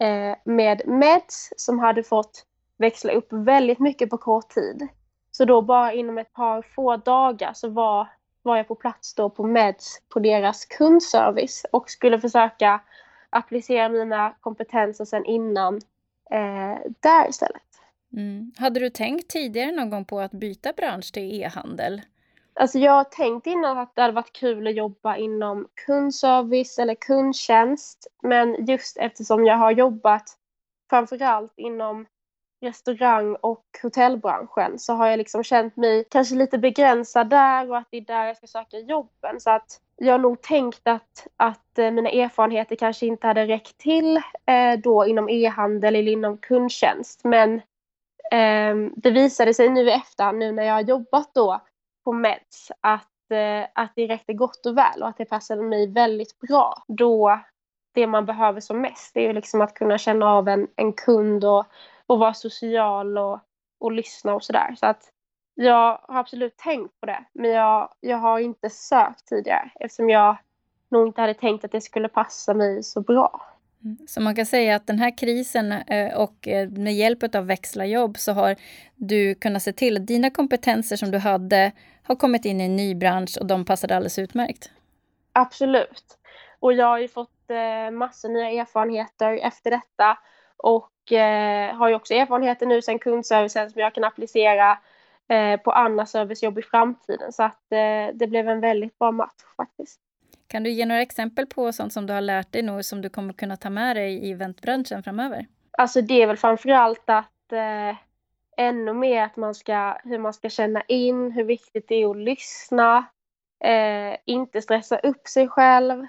eh, 0.00 0.36
med 0.44 0.82
Meds 0.86 1.52
som 1.56 1.78
hade 1.78 2.02
fått 2.02 2.44
växla 2.76 3.12
upp 3.12 3.28
väldigt 3.30 3.78
mycket 3.78 4.10
på 4.10 4.18
kort 4.18 4.48
tid. 4.48 4.88
Så 5.30 5.44
då 5.44 5.62
bara 5.62 5.92
inom 5.92 6.18
ett 6.18 6.32
par 6.32 6.62
få 6.62 6.96
dagar 6.96 7.52
så 7.54 7.68
var, 7.68 8.08
var 8.48 8.56
jag 8.56 8.68
på 8.68 8.74
plats 8.74 9.14
då 9.14 9.30
på 9.30 9.46
Meds 9.46 10.02
på 10.08 10.20
deras 10.20 10.64
kundservice 10.64 11.66
och 11.72 11.90
skulle 11.90 12.20
försöka 12.20 12.80
applicera 13.30 13.88
mina 13.88 14.34
kompetenser 14.40 15.04
sen 15.04 15.24
innan 15.24 15.74
eh, 16.30 16.78
där 17.00 17.28
istället. 17.28 17.62
Mm. 18.12 18.52
Hade 18.56 18.80
du 18.80 18.90
tänkt 18.90 19.30
tidigare 19.30 19.72
någon 19.72 19.90
gång 19.90 20.04
på 20.04 20.20
att 20.20 20.30
byta 20.30 20.72
bransch 20.72 21.12
till 21.12 21.42
e-handel? 21.42 22.02
Alltså 22.54 22.78
jag 22.78 22.92
har 22.92 23.04
tänkt 23.04 23.46
innan 23.46 23.78
att 23.78 23.94
det 23.94 24.02
hade 24.02 24.14
varit 24.14 24.32
kul 24.32 24.66
att 24.66 24.74
jobba 24.74 25.16
inom 25.16 25.68
kundservice 25.86 26.78
eller 26.78 26.94
kundtjänst. 26.94 28.06
Men 28.22 28.66
just 28.66 28.96
eftersom 28.96 29.44
jag 29.44 29.56
har 29.56 29.70
jobbat 29.70 30.24
framförallt 30.90 31.52
inom 31.56 32.06
restaurang 32.60 33.36
och 33.40 33.64
hotellbranschen 33.82 34.78
så 34.78 34.92
har 34.92 35.06
jag 35.06 35.18
liksom 35.18 35.44
känt 35.44 35.76
mig 35.76 36.04
kanske 36.10 36.34
lite 36.34 36.58
begränsad 36.58 37.30
där 37.30 37.70
och 37.70 37.78
att 37.78 37.88
det 37.90 37.96
är 37.96 38.00
där 38.00 38.26
jag 38.26 38.36
ska 38.36 38.46
söka 38.46 38.78
jobben. 38.78 39.40
Så 39.40 39.50
att 39.50 39.80
jag 39.96 40.12
har 40.12 40.18
nog 40.18 40.42
tänkt 40.42 40.88
att, 40.88 41.26
att 41.36 41.78
eh, 41.78 41.90
mina 41.90 42.10
erfarenheter 42.10 42.76
kanske 42.76 43.06
inte 43.06 43.26
hade 43.26 43.46
räckt 43.46 43.78
till 43.78 44.16
eh, 44.46 44.78
då 44.82 45.06
inom 45.06 45.28
e-handel 45.28 45.96
eller 45.96 46.12
inom 46.12 46.38
kundtjänst. 46.38 47.20
Men 47.24 47.54
eh, 48.32 48.90
det 48.96 49.10
visade 49.10 49.54
sig 49.54 49.68
nu 49.68 49.88
i 49.88 49.92
efterhand, 49.92 50.38
nu 50.38 50.52
när 50.52 50.62
jag 50.62 50.74
har 50.74 50.80
jobbat 50.80 51.34
då 51.34 51.60
på 52.04 52.12
Meds, 52.12 52.72
att, 52.80 53.30
eh, 53.30 53.68
att 53.74 53.92
det 53.94 54.06
räckte 54.06 54.32
gott 54.32 54.66
och 54.66 54.78
väl 54.78 55.02
och 55.02 55.08
att 55.08 55.18
det 55.18 55.24
passade 55.24 55.62
mig 55.62 55.92
väldigt 55.92 56.38
bra. 56.38 56.84
Då 56.88 57.40
det 57.94 58.06
man 58.06 58.26
behöver 58.26 58.60
som 58.60 58.80
mest 58.80 59.16
är 59.16 59.20
ju 59.20 59.32
liksom 59.32 59.60
att 59.60 59.74
kunna 59.74 59.98
känna 59.98 60.26
av 60.26 60.48
en, 60.48 60.68
en 60.76 60.92
kund 60.92 61.44
och, 61.44 61.66
och 62.08 62.18
vara 62.18 62.34
social 62.34 63.18
och, 63.18 63.40
och 63.78 63.92
lyssna 63.92 64.34
och 64.34 64.44
sådär. 64.44 64.74
Så 64.78 64.86
att 64.86 65.12
jag 65.54 66.00
har 66.08 66.20
absolut 66.20 66.56
tänkt 66.56 67.00
på 67.00 67.06
det, 67.06 67.24
men 67.32 67.50
jag, 67.50 67.88
jag 68.00 68.16
har 68.16 68.38
inte 68.38 68.70
sökt 68.70 69.26
tidigare 69.26 69.70
eftersom 69.80 70.10
jag 70.10 70.36
nog 70.88 71.06
inte 71.06 71.20
hade 71.20 71.34
tänkt 71.34 71.64
att 71.64 71.72
det 71.72 71.80
skulle 71.80 72.08
passa 72.08 72.54
mig 72.54 72.82
så 72.82 73.00
bra. 73.00 73.42
Mm. 73.84 73.98
Så 74.06 74.20
man 74.20 74.34
kan 74.34 74.46
säga 74.46 74.76
att 74.76 74.86
den 74.86 74.98
här 74.98 75.18
krisen 75.18 75.72
eh, 75.72 76.20
och 76.20 76.48
eh, 76.48 76.68
med 76.68 76.94
hjälp 76.94 77.34
av 77.34 77.46
växla 77.46 77.86
jobb 77.86 78.18
så 78.18 78.32
har 78.32 78.56
du 78.94 79.34
kunnat 79.34 79.62
se 79.62 79.72
till 79.72 79.96
att 79.96 80.06
dina 80.06 80.30
kompetenser 80.30 80.96
som 80.96 81.10
du 81.10 81.18
hade 81.18 81.72
har 82.02 82.16
kommit 82.16 82.44
in 82.44 82.60
i 82.60 82.64
en 82.64 82.76
ny 82.76 82.94
bransch 82.94 83.38
och 83.40 83.46
de 83.46 83.64
passade 83.64 83.96
alldeles 83.96 84.18
utmärkt. 84.18 84.70
Absolut. 85.32 86.18
Och 86.60 86.72
jag 86.72 86.86
har 86.86 86.98
ju 86.98 87.08
fått 87.08 87.50
eh, 87.50 87.90
massor 87.90 88.28
nya 88.28 88.50
erfarenheter 88.50 89.38
efter 89.42 89.70
detta 89.70 90.18
och 90.58 90.90
har 91.74 91.88
ju 91.88 91.94
också 91.94 92.14
erfarenheter 92.14 92.66
nu 92.66 92.82
sen 92.82 92.98
kundservicen 92.98 93.70
som 93.70 93.80
jag 93.80 93.94
kan 93.94 94.04
applicera 94.04 94.78
på 95.64 95.72
andra 95.72 96.06
servicejobb 96.06 96.58
i 96.58 96.62
framtiden. 96.62 97.32
Så 97.32 97.42
att 97.42 97.62
det 98.14 98.30
blev 98.30 98.48
en 98.48 98.60
väldigt 98.60 98.98
bra 98.98 99.12
match 99.12 99.42
faktiskt. 99.56 100.00
Kan 100.48 100.62
du 100.62 100.70
ge 100.70 100.86
några 100.86 101.02
exempel 101.02 101.46
på 101.46 101.72
sånt 101.72 101.92
som 101.92 102.06
du 102.06 102.12
har 102.12 102.20
lärt 102.20 102.52
dig 102.52 102.62
nu 102.62 102.82
som 102.82 103.02
du 103.02 103.08
kommer 103.08 103.32
kunna 103.32 103.56
ta 103.56 103.70
med 103.70 103.96
dig 103.96 104.14
i 104.14 104.32
eventbranschen 104.32 105.02
framöver? 105.02 105.46
Alltså 105.78 106.02
det 106.02 106.22
är 106.22 106.26
väl 106.26 106.36
framförallt 106.36 107.10
att 107.10 107.52
eh, 107.52 107.96
ännu 108.56 108.92
mer 108.92 109.22
att 109.22 109.36
man 109.36 109.54
ska, 109.54 109.98
hur 110.04 110.18
man 110.18 110.32
ska 110.32 110.48
känna 110.48 110.82
in, 110.82 111.30
hur 111.30 111.44
viktigt 111.44 111.88
det 111.88 111.94
är 111.94 112.10
att 112.10 112.16
lyssna, 112.16 113.04
eh, 113.64 114.16
inte 114.24 114.62
stressa 114.62 114.98
upp 114.98 115.28
sig 115.28 115.48
själv. 115.48 116.00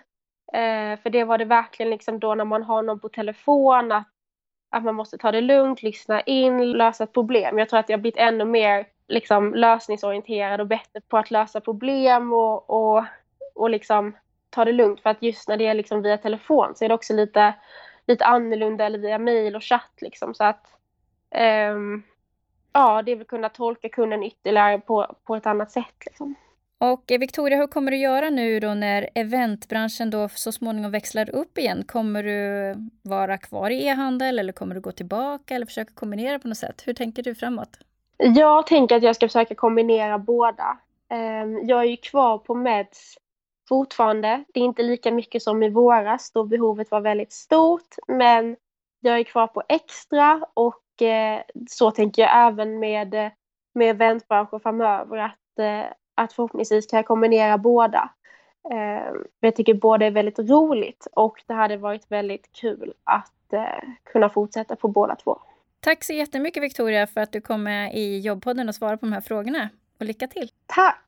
Eh, 0.54 1.00
för 1.00 1.10
det 1.10 1.24
var 1.24 1.38
det 1.38 1.46
verkligen 1.46 1.90
liksom 1.90 2.20
då 2.20 2.36
när 2.36 2.46
man 2.46 2.64
har 2.64 2.82
någon 2.82 3.00
på 3.00 3.10
telefon, 3.10 3.92
att, 3.92 4.08
att 4.70 4.84
man 4.84 4.96
måste 4.96 5.18
ta 5.18 5.32
det 5.32 5.42
lugnt, 5.42 5.84
lyssna 5.84 6.22
in, 6.22 6.72
lösa 6.72 7.04
ett 7.04 7.14
problem. 7.14 7.58
Jag 7.58 7.70
tror 7.70 7.80
att 7.80 7.90
jag 7.90 7.98
har 7.98 8.02
blivit 8.02 8.20
ännu 8.20 8.46
mer 8.46 8.86
liksom, 9.08 9.56
lösningsorienterad 9.56 10.62
och 10.62 10.68
bättre 10.68 11.02
på 11.02 11.18
att 11.18 11.32
lösa 11.32 11.62
problem 11.62 12.34
och, 12.34 12.70
och, 12.70 13.04
och 13.56 13.70
liksom 13.70 14.16
ta 14.50 14.66
det 14.66 14.72
lugnt 14.72 15.02
för 15.02 15.10
att 15.10 15.24
just 15.24 15.48
när 15.48 15.58
det 15.58 15.68
är 15.68 15.74
liksom 15.74 16.02
via 16.02 16.18
telefon 16.18 16.76
så 16.76 16.86
är 16.86 16.90
det 16.90 16.96
också 16.96 17.14
lite, 17.14 17.54
lite 18.08 18.26
annorlunda 18.26 18.86
eller 18.86 19.00
via 19.00 19.18
mail 19.18 19.56
och 19.56 19.64
chatt 19.64 20.02
liksom 20.02 20.34
så 20.34 20.44
att 20.44 20.66
um, 21.72 22.04
ja, 22.74 23.02
det 23.02 23.12
är 23.12 23.16
väl 23.16 23.26
kunna 23.26 23.50
tolka 23.50 23.90
kunden 23.90 24.24
ytterligare 24.24 24.80
på, 24.80 25.16
på 25.24 25.36
ett 25.36 25.46
annat 25.46 25.72
sätt 25.72 26.06
liksom. 26.06 26.36
Och 26.82 27.12
eh, 27.12 27.20
Victoria, 27.20 27.58
hur 27.58 27.68
kommer 27.68 27.92
du 27.92 27.98
göra 27.98 28.30
nu 28.30 28.60
då 28.60 28.74
när 28.74 29.10
eventbranschen 29.16 30.10
då 30.10 30.30
så 30.30 30.52
småningom 30.52 30.92
växlar 30.92 31.36
upp 31.36 31.58
igen? 31.58 31.84
Kommer 31.88 32.24
du 32.24 32.76
vara 33.02 33.38
kvar 33.38 33.70
i 33.70 33.86
e-handel 33.86 34.40
eller 34.40 34.54
kommer 34.54 34.76
du 34.76 34.82
gå 34.82 34.92
tillbaka 34.92 35.56
eller 35.56 35.66
försöka 35.66 35.94
kombinera 35.94 36.40
på 36.40 36.48
något 36.48 36.58
sätt? 36.58 36.84
Hur 36.86 36.94
tänker 36.94 37.24
du 37.24 37.36
framåt? 37.36 37.78
Jag 38.18 38.68
tänker 38.68 38.96
att 38.96 39.04
jag 39.04 39.16
ska 39.16 39.28
försöka 39.28 39.56
kombinera 39.56 40.18
båda. 40.18 40.78
Ehm, 41.10 41.68
jag 41.68 41.80
är 41.80 41.86
ju 41.90 41.98
kvar 41.98 42.38
på 42.38 42.56
Meds 42.56 43.16
fortfarande. 43.70 44.44
Det 44.54 44.60
är 44.60 44.64
inte 44.64 44.84
lika 44.84 45.12
mycket 45.12 45.44
som 45.44 45.64
i 45.64 45.70
våras 45.70 46.32
då 46.32 46.44
behovet 46.44 46.92
var 46.92 47.02
väldigt 47.02 47.34
stort, 47.34 47.96
men 48.08 48.56
jag 49.00 49.20
är 49.20 49.24
kvar 49.24 49.48
på 49.48 49.64
extra 49.70 50.46
och 50.54 51.02
eh, 51.02 51.42
så 51.70 51.92
tänker 51.92 52.22
jag 52.22 52.48
även 52.48 52.80
med, 52.80 53.14
eh, 53.14 53.32
med 53.74 53.90
eventbranschen 53.90 54.60
framöver 54.60 55.18
att, 55.18 55.60
att 56.20 56.34
förhoppningsvis 56.34 56.88
kan 56.88 56.98
jag 56.98 57.06
kombinera 57.06 57.58
båda. 57.58 58.10
Eh, 58.72 59.14
jag 59.40 59.56
tycker 59.56 59.74
båda 59.74 60.06
är 60.06 60.12
väldigt 60.12 60.40
roligt 60.40 61.08
och 61.12 61.44
det 61.48 61.54
hade 61.54 61.78
varit 61.78 62.12
väldigt 62.12 62.52
kul 62.52 62.94
att 63.04 63.54
eh, 63.54 63.90
kunna 64.04 64.30
fortsätta 64.30 64.76
på 64.76 64.88
båda 64.88 65.16
två. 65.16 65.40
Tack 65.80 66.04
så 66.04 66.14
jättemycket 66.14 66.64
Victoria 66.64 67.08
för 67.08 67.22
att 67.22 67.32
du 67.32 67.42
kom 67.42 67.64
med 67.64 67.96
i 67.96 68.20
jobbpodden 68.20 68.70
och 68.70 68.76
svarade 68.76 68.98
på 68.98 69.06
de 69.06 69.14
här 69.14 69.22
frågorna. 69.22 69.70
Och 70.00 70.06
lycka 70.06 70.28
till! 70.28 70.50
Tack! 70.66 71.06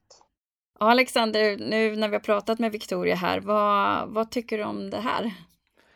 Alexander, 0.80 1.58
nu 1.58 1.96
när 1.96 2.08
vi 2.08 2.16
har 2.16 2.22
pratat 2.22 2.60
med 2.60 2.72
Victoria 2.72 3.16
här, 3.16 3.40
vad, 3.40 4.10
vad 4.10 4.32
tycker 4.32 4.58
du 4.58 4.64
om 4.64 4.90
det 4.90 5.00
här? 5.00 5.32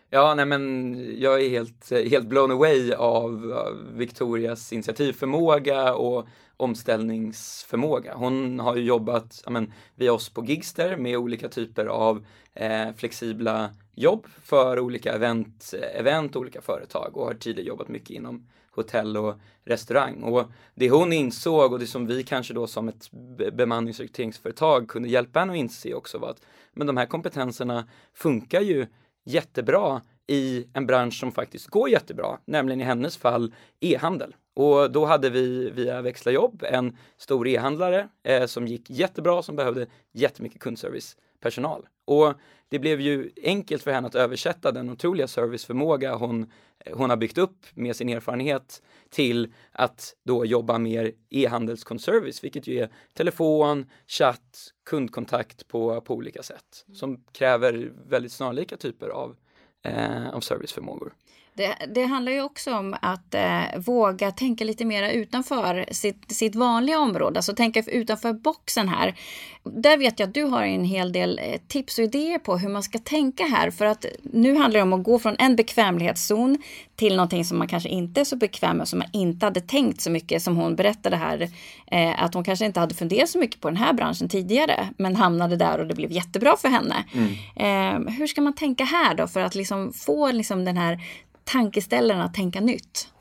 Ja, 0.10 0.36
nej 0.36 0.46
men 0.46 0.96
jag 1.20 1.44
är 1.44 1.50
helt, 1.50 1.91
helt 1.91 2.28
blown 2.28 2.52
away 2.52 2.94
av 2.94 3.54
Victorias 3.94 4.74
initiativförmåga 4.74 5.94
och 5.94 6.28
omställningsförmåga. 6.58 8.15
Hon 8.15 8.60
har 8.60 8.76
ju 8.76 8.84
jobbat 8.84 9.44
men, 9.50 9.74
via 9.96 10.13
oss 10.13 10.30
på 10.30 10.46
Gigster 10.46 10.98
med 10.98 11.18
olika 11.18 11.50
typer 11.50 11.86
av 11.86 12.26
eh, 12.54 12.94
flexibla 12.98 13.70
jobb 13.96 14.28
för 14.44 14.80
olika 14.80 15.13
event, 15.13 15.74
event, 15.94 16.36
olika 16.36 16.62
företag 16.62 17.18
och 17.18 17.26
har 17.26 17.34
tidigare 17.34 17.68
jobbat 17.68 17.88
mycket 17.88 18.10
inom 18.10 18.48
hotell 18.72 19.18
och 19.18 19.36
restaurang. 19.63 20.24
Och 20.24 20.46
det 20.76 20.89
hon 20.89 21.13
insåg 21.13 21.74
och 21.74 21.80
det 21.80 21.88
som 21.88 22.08
vi 22.08 22.24
kanske 22.24 22.54
då 22.54 22.68
som 22.68 22.88
ett 22.88 23.10
bemanningsrekryteringsföretag 23.54 24.88
kunde 24.88 25.10
hjälpa 25.10 25.39
henne 25.39 25.54
att 25.54 25.58
inse 25.58 25.94
också 25.94 26.18
var 26.18 26.30
att 26.30 26.41
men 26.74 26.88
de 26.88 26.98
här 26.98 27.06
kompetenserna 27.06 27.88
funkar 28.13 28.62
ju 28.62 28.88
jättebra 29.26 30.02
i 30.28 30.68
en 30.74 30.86
bransch 30.86 31.20
som 31.20 31.32
faktiskt 31.32 31.68
går 31.68 31.90
jättebra, 31.90 32.38
nämligen 32.46 32.82
i 32.82 32.84
hennes 32.84 33.18
fall 33.18 33.54
e-handel. 33.80 34.36
Och 34.54 34.92
då 34.92 35.06
hade 35.06 35.30
vi 35.30 35.70
via 35.70 36.02
Växla 36.02 36.32
jobb 36.32 36.64
en 36.68 36.98
stor 37.18 37.48
e-handlare 37.48 38.10
eh, 38.24 38.46
som 38.46 38.68
gick 38.68 38.90
jättebra, 38.90 39.42
som 39.42 39.56
behövde 39.56 39.88
jättemycket 40.12 40.62
kundservicepersonal. 40.62 41.88
Och 42.06 42.34
det 42.70 42.80
blev 42.80 43.02
ju 43.02 43.32
enkelt 43.44 43.84
för 43.84 43.91
henne 43.91 44.08
att 44.08 44.15
översätta 44.15 44.72
den 44.72 44.89
otroliga 44.89 45.28
serviceförmåga 45.28 46.15
hon, 46.15 46.52
hon 46.94 47.10
har 47.10 47.18
byggt 47.18 47.38
upp 47.38 47.65
med 47.74 47.96
sin 47.96 48.10
erfarenhet 48.10 48.82
till 49.10 49.54
att 49.72 50.15
då 50.24 50.46
jobba 50.46 50.78
mer 50.78 51.12
e-handelskundservice, 51.30 52.44
vilket 52.44 52.68
ju 52.68 52.80
är 52.80 52.89
telefon, 53.13 53.89
chatt, 54.08 54.74
kundkontakt 54.86 55.68
på, 55.68 56.02
på 56.02 56.13
olika 56.13 56.44
sätt 56.44 56.86
som 56.94 57.24
kräver 57.32 57.91
väldigt 58.10 58.32
snarlika 58.32 58.78
typer 58.78 59.10
av, 59.10 59.36
eh, 59.84 60.30
av 60.30 60.39
serviceförmågor. 60.39 61.13
Det, 61.58 61.76
det, 61.96 62.06
handlar 62.06 62.32
ju 62.32 62.41
också 62.41 62.76
om 62.76 62.96
att 63.02 63.34
eh, 63.34 63.62
våga 63.78 64.32
tänka 64.32 64.63
lite 64.63 64.86
mer 64.86 65.10
utanför 65.10 65.86
sitt, 65.91 66.32
sitt 66.32 66.56
vanliga 66.56 67.00
område, 67.00 67.39
alltså 67.39 67.56
tänka 67.56 67.84
utanför 67.88 68.34
boxen 68.34 68.89
här. 68.89 69.15
Där 69.63 69.98
vet 69.98 70.20
jag 70.20 70.28
att 70.28 70.34
du 70.34 70.44
har 70.44 70.63
en 70.63 70.84
hel 70.84 71.12
del 71.12 71.39
eh, 71.39 71.60
tips 71.68 72.00
och 72.00 72.04
idéer 72.04 72.39
på 72.39 72.58
hur 72.58 72.70
man 72.70 72.84
ska 72.84 73.00
tänka 73.00 73.44
här, 73.44 73.72
för 73.72 73.86
att 73.86 74.06
nu 74.22 74.56
handlar 74.56 74.80
det 74.80 74.84
om 74.84 74.94
att 74.94 75.04
gå 75.04 75.20
från 75.20 75.36
en 75.39 75.56
bekvämlighetszon 75.56 76.58
till 76.96 77.15
någonting 77.15 77.46
som 77.46 77.58
man 77.58 77.68
kanske 77.68 77.89
inte 77.89 78.22
är 78.22 78.26
så 78.26 78.36
bekväm 78.36 78.78
med, 78.78 78.88
som 78.88 79.00
man 79.00 79.08
inte 79.13 79.46
hade 79.46 79.62
tänkt 79.62 80.02
så 80.02 80.10
mycket, 80.10 80.41
som 80.41 80.58
hon 80.58 80.76
berättade 80.76 81.15
här, 81.15 81.50
eh, 81.91 82.24
att 82.24 82.34
hon 82.34 82.44
kanske 82.44 82.65
inte 82.65 82.80
hade 82.80 82.96
funderat 82.96 83.30
så 83.30 83.39
mycket 83.39 83.62
på 83.62 83.68
den 83.68 83.78
här 83.78 83.94
branschen 83.94 84.30
tidigare, 84.30 84.89
men 84.98 85.15
hamnade 85.15 85.56
där 85.56 85.80
och 85.80 85.88
det 85.88 85.96
blev 85.96 86.12
jättebra 86.12 86.56
för 86.58 86.70
henne. 86.70 87.04
Mm. 87.13 88.06
Eh, 88.08 88.13
hur 88.13 88.28
ska 88.28 88.41
man 88.41 88.54
tänka 88.54 88.84
här 88.84 89.15
då 89.15 89.28
för 89.28 89.41
att 89.41 89.56
liksom 89.56 89.94
få 89.94 90.32
liksom 90.32 90.65
den 90.65 90.78
här 90.78 91.00
tankeställaren 91.45 92.21
att 92.21 92.34
tänka 92.34 92.62
nytt? 92.62 93.12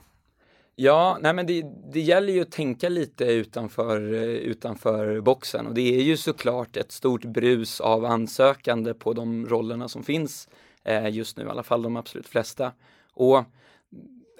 Ja, 0.75 1.17
nej 1.21 1.33
men 1.33 1.45
det, 1.45 1.65
det 1.93 1.99
gäller 1.99 2.33
ju 2.33 2.41
att 2.41 2.51
tänka 2.51 2.89
lite 2.89 3.25
utanför, 3.25 4.13
eh, 4.13 4.21
utanför 4.23 5.21
boxen 5.21 5.67
och 5.67 5.73
det 5.73 5.95
är 5.99 6.01
ju 6.01 6.17
såklart 6.17 6.77
ett 6.77 6.91
stort 6.91 7.25
brus 7.25 7.81
av 7.81 8.05
ansökande 8.05 8.93
på 8.93 9.13
de 9.13 9.47
rollerna 9.47 9.89
som 9.89 10.03
finns 10.03 10.47
eh, 10.83 11.09
just 11.09 11.37
nu, 11.37 11.43
i 11.43 11.49
alla 11.49 11.63
fall 11.63 11.81
de 11.81 11.97
absolut 11.97 12.27
flesta. 12.27 12.71
Och 13.13 13.43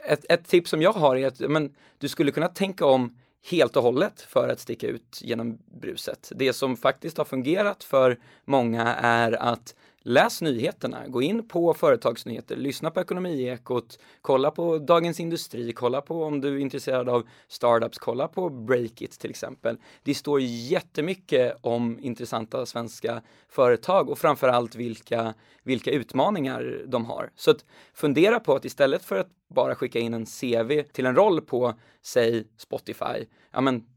ett, 0.07 0.25
ett 0.29 0.47
tips 0.47 0.69
som 0.69 0.81
jag 0.81 0.93
har 0.93 1.15
är 1.15 1.27
att 1.27 1.39
men, 1.39 1.75
du 1.97 2.07
skulle 2.07 2.31
kunna 2.31 2.47
tänka 2.47 2.85
om 2.85 3.17
helt 3.49 3.75
och 3.75 3.83
hållet 3.83 4.21
för 4.21 4.49
att 4.49 4.59
sticka 4.59 4.87
ut 4.87 5.19
genom 5.21 5.57
bruset. 5.81 6.31
Det 6.35 6.53
som 6.53 6.77
faktiskt 6.77 7.17
har 7.17 7.25
fungerat 7.25 7.83
för 7.83 8.19
många 8.45 8.95
är 8.95 9.31
att 9.31 9.75
läs 10.05 10.41
nyheterna, 10.41 11.07
gå 11.07 11.21
in 11.21 11.47
på 11.47 11.73
företagsnyheter, 11.73 12.55
lyssna 12.55 12.91
på 12.91 13.01
Ekonomiekot, 13.01 13.99
kolla 14.21 14.51
på 14.51 14.77
Dagens 14.77 15.19
Industri, 15.19 15.73
kolla 15.73 16.01
på 16.01 16.23
om 16.23 16.41
du 16.41 16.55
är 16.55 16.59
intresserad 16.59 17.09
av 17.09 17.27
startups, 17.47 17.97
kolla 17.97 18.27
på 18.27 18.49
Breakit 18.49 19.19
till 19.19 19.29
exempel. 19.29 19.77
Det 20.03 20.13
står 20.13 20.41
jättemycket 20.41 21.57
om 21.61 21.99
intressanta 22.01 22.65
svenska 22.65 23.21
företag 23.49 24.09
och 24.09 24.19
framförallt 24.19 24.75
vilka, 24.75 25.33
vilka 25.63 25.91
utmaningar 25.91 26.83
de 26.87 27.05
har. 27.05 27.31
Så 27.35 27.51
att 27.51 27.65
fundera 27.93 28.39
på 28.39 28.55
att 28.55 28.65
istället 28.65 29.05
för 29.05 29.17
att 29.17 29.29
bara 29.47 29.75
skicka 29.75 29.99
in 29.99 30.13
en 30.13 30.25
CV 30.25 30.81
till 30.93 31.05
en 31.05 31.15
roll 31.15 31.41
på, 31.41 31.73
säg 32.01 32.47
Spotify, 32.57 33.25
ja 33.51 33.61
men 33.61 33.94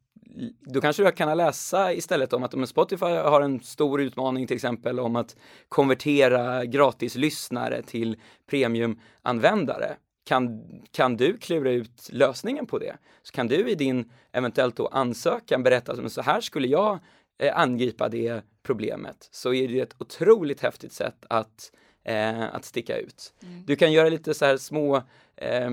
då 0.60 0.80
kanske 0.80 1.04
du 1.04 1.12
kan 1.12 1.36
läsa 1.36 1.92
istället 1.92 2.32
om 2.32 2.42
att 2.42 2.54
om 2.54 2.66
Spotify 2.66 3.06
har 3.06 3.40
en 3.40 3.60
stor 3.60 4.00
utmaning 4.00 4.46
till 4.46 4.56
exempel 4.56 5.00
om 5.00 5.16
att 5.16 5.36
konvertera 5.68 6.64
gratislyssnare 6.64 7.82
till 7.82 8.16
premiumanvändare. 8.50 9.96
Kan, 10.24 10.64
kan 10.90 11.16
du 11.16 11.36
klura 11.36 11.70
ut 11.70 12.08
lösningen 12.12 12.66
på 12.66 12.78
det? 12.78 12.96
Så 13.22 13.32
kan 13.32 13.46
du 13.46 13.70
i 13.70 13.74
din 13.74 14.12
eventuellt 14.32 14.76
då 14.76 14.86
ansökan 14.86 15.62
berätta 15.62 15.92
att 15.92 16.12
så 16.12 16.22
här 16.22 16.40
skulle 16.40 16.68
jag 16.68 16.98
eh, 17.38 17.58
angripa 17.58 18.08
det 18.08 18.42
problemet. 18.62 19.28
Så 19.30 19.54
är 19.54 19.68
det 19.68 19.80
ett 19.80 19.94
otroligt 19.98 20.60
häftigt 20.60 20.92
sätt 20.92 21.24
att 21.30 21.72
eh, 22.08 22.54
att 22.54 22.64
sticka 22.64 22.98
ut. 22.98 23.32
Mm. 23.42 23.62
Du 23.66 23.76
kan 23.76 23.92
göra 23.92 24.08
lite 24.08 24.34
så 24.34 24.44
här 24.44 24.56
små 24.56 24.96
eh, 25.36 25.70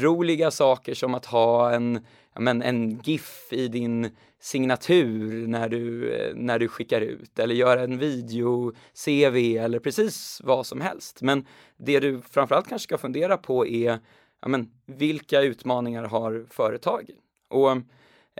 roliga 0.00 0.50
saker 0.50 0.94
som 0.94 1.14
att 1.14 1.26
ha 1.26 1.72
en, 1.72 2.06
ja, 2.34 2.40
men, 2.40 2.62
en 2.62 3.00
GIF 3.04 3.48
i 3.50 3.68
din 3.68 4.10
signatur 4.40 5.46
när 5.46 5.68
du, 5.68 6.32
när 6.36 6.58
du 6.58 6.68
skickar 6.68 7.00
ut 7.00 7.38
eller 7.38 7.54
göra 7.54 7.82
en 7.82 7.98
video-CV 7.98 9.58
eller 9.58 9.78
precis 9.78 10.40
vad 10.44 10.66
som 10.66 10.80
helst. 10.80 11.22
Men 11.22 11.46
det 11.76 12.00
du 12.00 12.20
framförallt 12.30 12.68
kanske 12.68 12.84
ska 12.84 12.98
fundera 12.98 13.36
på 13.36 13.66
är 13.66 13.98
ja, 14.40 14.48
men, 14.48 14.70
vilka 14.86 15.40
utmaningar 15.40 16.04
har 16.04 16.46
företag? 16.50 17.10
Och 17.48 17.76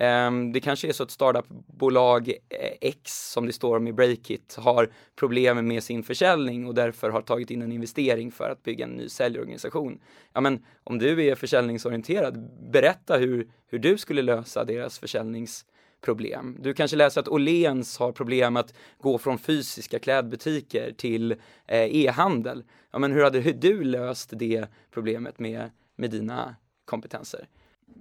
Ehm, 0.01 0.53
det 0.53 0.61
kanske 0.61 0.89
är 0.89 0.93
så 0.93 1.03
att 1.03 1.11
startupbolag 1.11 2.29
eh, 2.29 2.73
X, 2.81 3.31
som 3.33 3.47
det 3.47 3.53
står 3.53 3.77
om 3.77 3.89
i 3.89 3.93
Breakit, 3.93 4.57
har 4.59 4.91
problem 5.17 5.69
med 5.69 5.83
sin 5.83 6.03
försäljning 6.03 6.67
och 6.67 6.75
därför 6.75 7.11
har 7.11 7.23
tagit 7.23 7.51
in 7.51 7.63
en 7.63 7.73
investering 7.73 8.33
för 8.33 8.51
att 8.51 8.63
bygga 8.63 8.85
en 8.85 8.91
ny 8.91 9.09
säljorganisation. 9.09 10.01
Ja, 10.33 10.41
men 10.41 10.65
om 10.85 10.99
du 10.99 11.25
är 11.25 11.35
försäljningsorienterad, 11.35 12.51
berätta 12.73 13.17
hur, 13.17 13.49
hur 13.67 13.79
du 13.79 13.99
skulle 13.99 14.23
lösa 14.23 14.65
deras 14.65 14.99
försäljningsproblem. 14.99 16.57
Du 16.61 16.75
kanske 16.75 16.97
läser 16.97 17.21
att 17.21 17.29
Åhléns 17.29 17.99
har 17.99 18.13
problem 18.13 18.57
att 18.57 18.75
gå 18.99 19.19
från 19.19 19.39
fysiska 19.39 19.99
klädbutiker 19.99 20.93
till 20.93 21.33
eh, 21.67 21.97
e-handel. 21.97 22.65
Ja, 22.91 22.99
men 22.99 23.13
hur 23.13 23.25
hade 23.25 23.53
du 23.53 23.85
löst 23.85 24.31
det 24.33 24.67
problemet 24.91 25.39
med, 25.39 25.71
med 25.97 26.11
dina 26.11 26.57
kompetenser? 26.85 27.49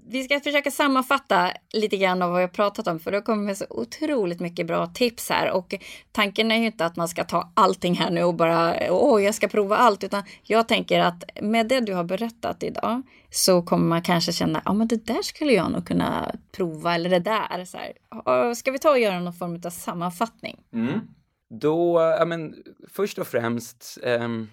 Vi 0.10 0.24
ska 0.24 0.40
försöka 0.40 0.72
sammanfatta 0.72 1.52
lite 1.74 1.98
grann 1.98 2.22
av 2.22 2.32
vad 2.32 2.44
jag 2.44 2.52
pratat 2.52 2.88
om, 2.88 3.00
för 3.00 3.12
det 3.12 3.22
kommer 3.22 3.44
kommit 3.44 3.58
så 3.58 3.66
otroligt 3.70 4.40
mycket 4.40 4.68
bra 4.68 4.88
tips 4.88 5.30
här. 5.30 5.52
Och 5.52 5.74
tanken 6.12 6.52
är 6.52 6.58
ju 6.58 6.66
inte 6.66 6.86
att 6.86 6.96
man 6.96 7.08
ska 7.08 7.24
ta 7.24 7.52
allting 7.54 7.96
här 7.96 8.10
nu 8.12 8.24
och 8.24 8.36
bara, 8.36 8.92
åh, 8.92 9.24
jag 9.24 9.36
ska 9.36 9.48
prova 9.48 9.78
allt, 9.78 10.04
utan 10.04 10.24
jag 10.44 10.68
tänker 10.68 11.00
att 11.00 11.24
med 11.42 11.68
det 11.68 11.80
du 11.80 11.94
har 11.94 12.04
berättat 12.04 12.64
idag 12.64 13.02
så 13.30 13.62
kommer 13.62 13.86
man 13.86 14.02
kanske 14.02 14.32
känna, 14.32 14.62
ja 14.66 14.74
men 14.74 14.88
det 14.88 15.06
där 15.06 15.22
skulle 15.22 15.54
jag 15.54 15.72
nog 15.72 15.88
kunna 15.88 16.36
prova, 16.52 16.96
eller 16.96 17.10
det 17.10 17.20
där. 17.20 17.66
Så 17.66 17.78
här. 17.78 18.54
Ska 18.54 18.72
vi 18.72 18.80
ta 18.80 18.90
och 18.90 19.00
göra 19.00 19.20
någon 19.20 19.34
form 19.34 19.62
av 19.66 19.70
sammanfattning? 19.70 20.60
Mm. 20.74 21.00
Då, 21.50 22.00
ja 22.20 22.26
men 22.26 22.56
först 22.94 23.18
och 23.18 23.28
främst, 23.28 23.98
um 24.04 24.50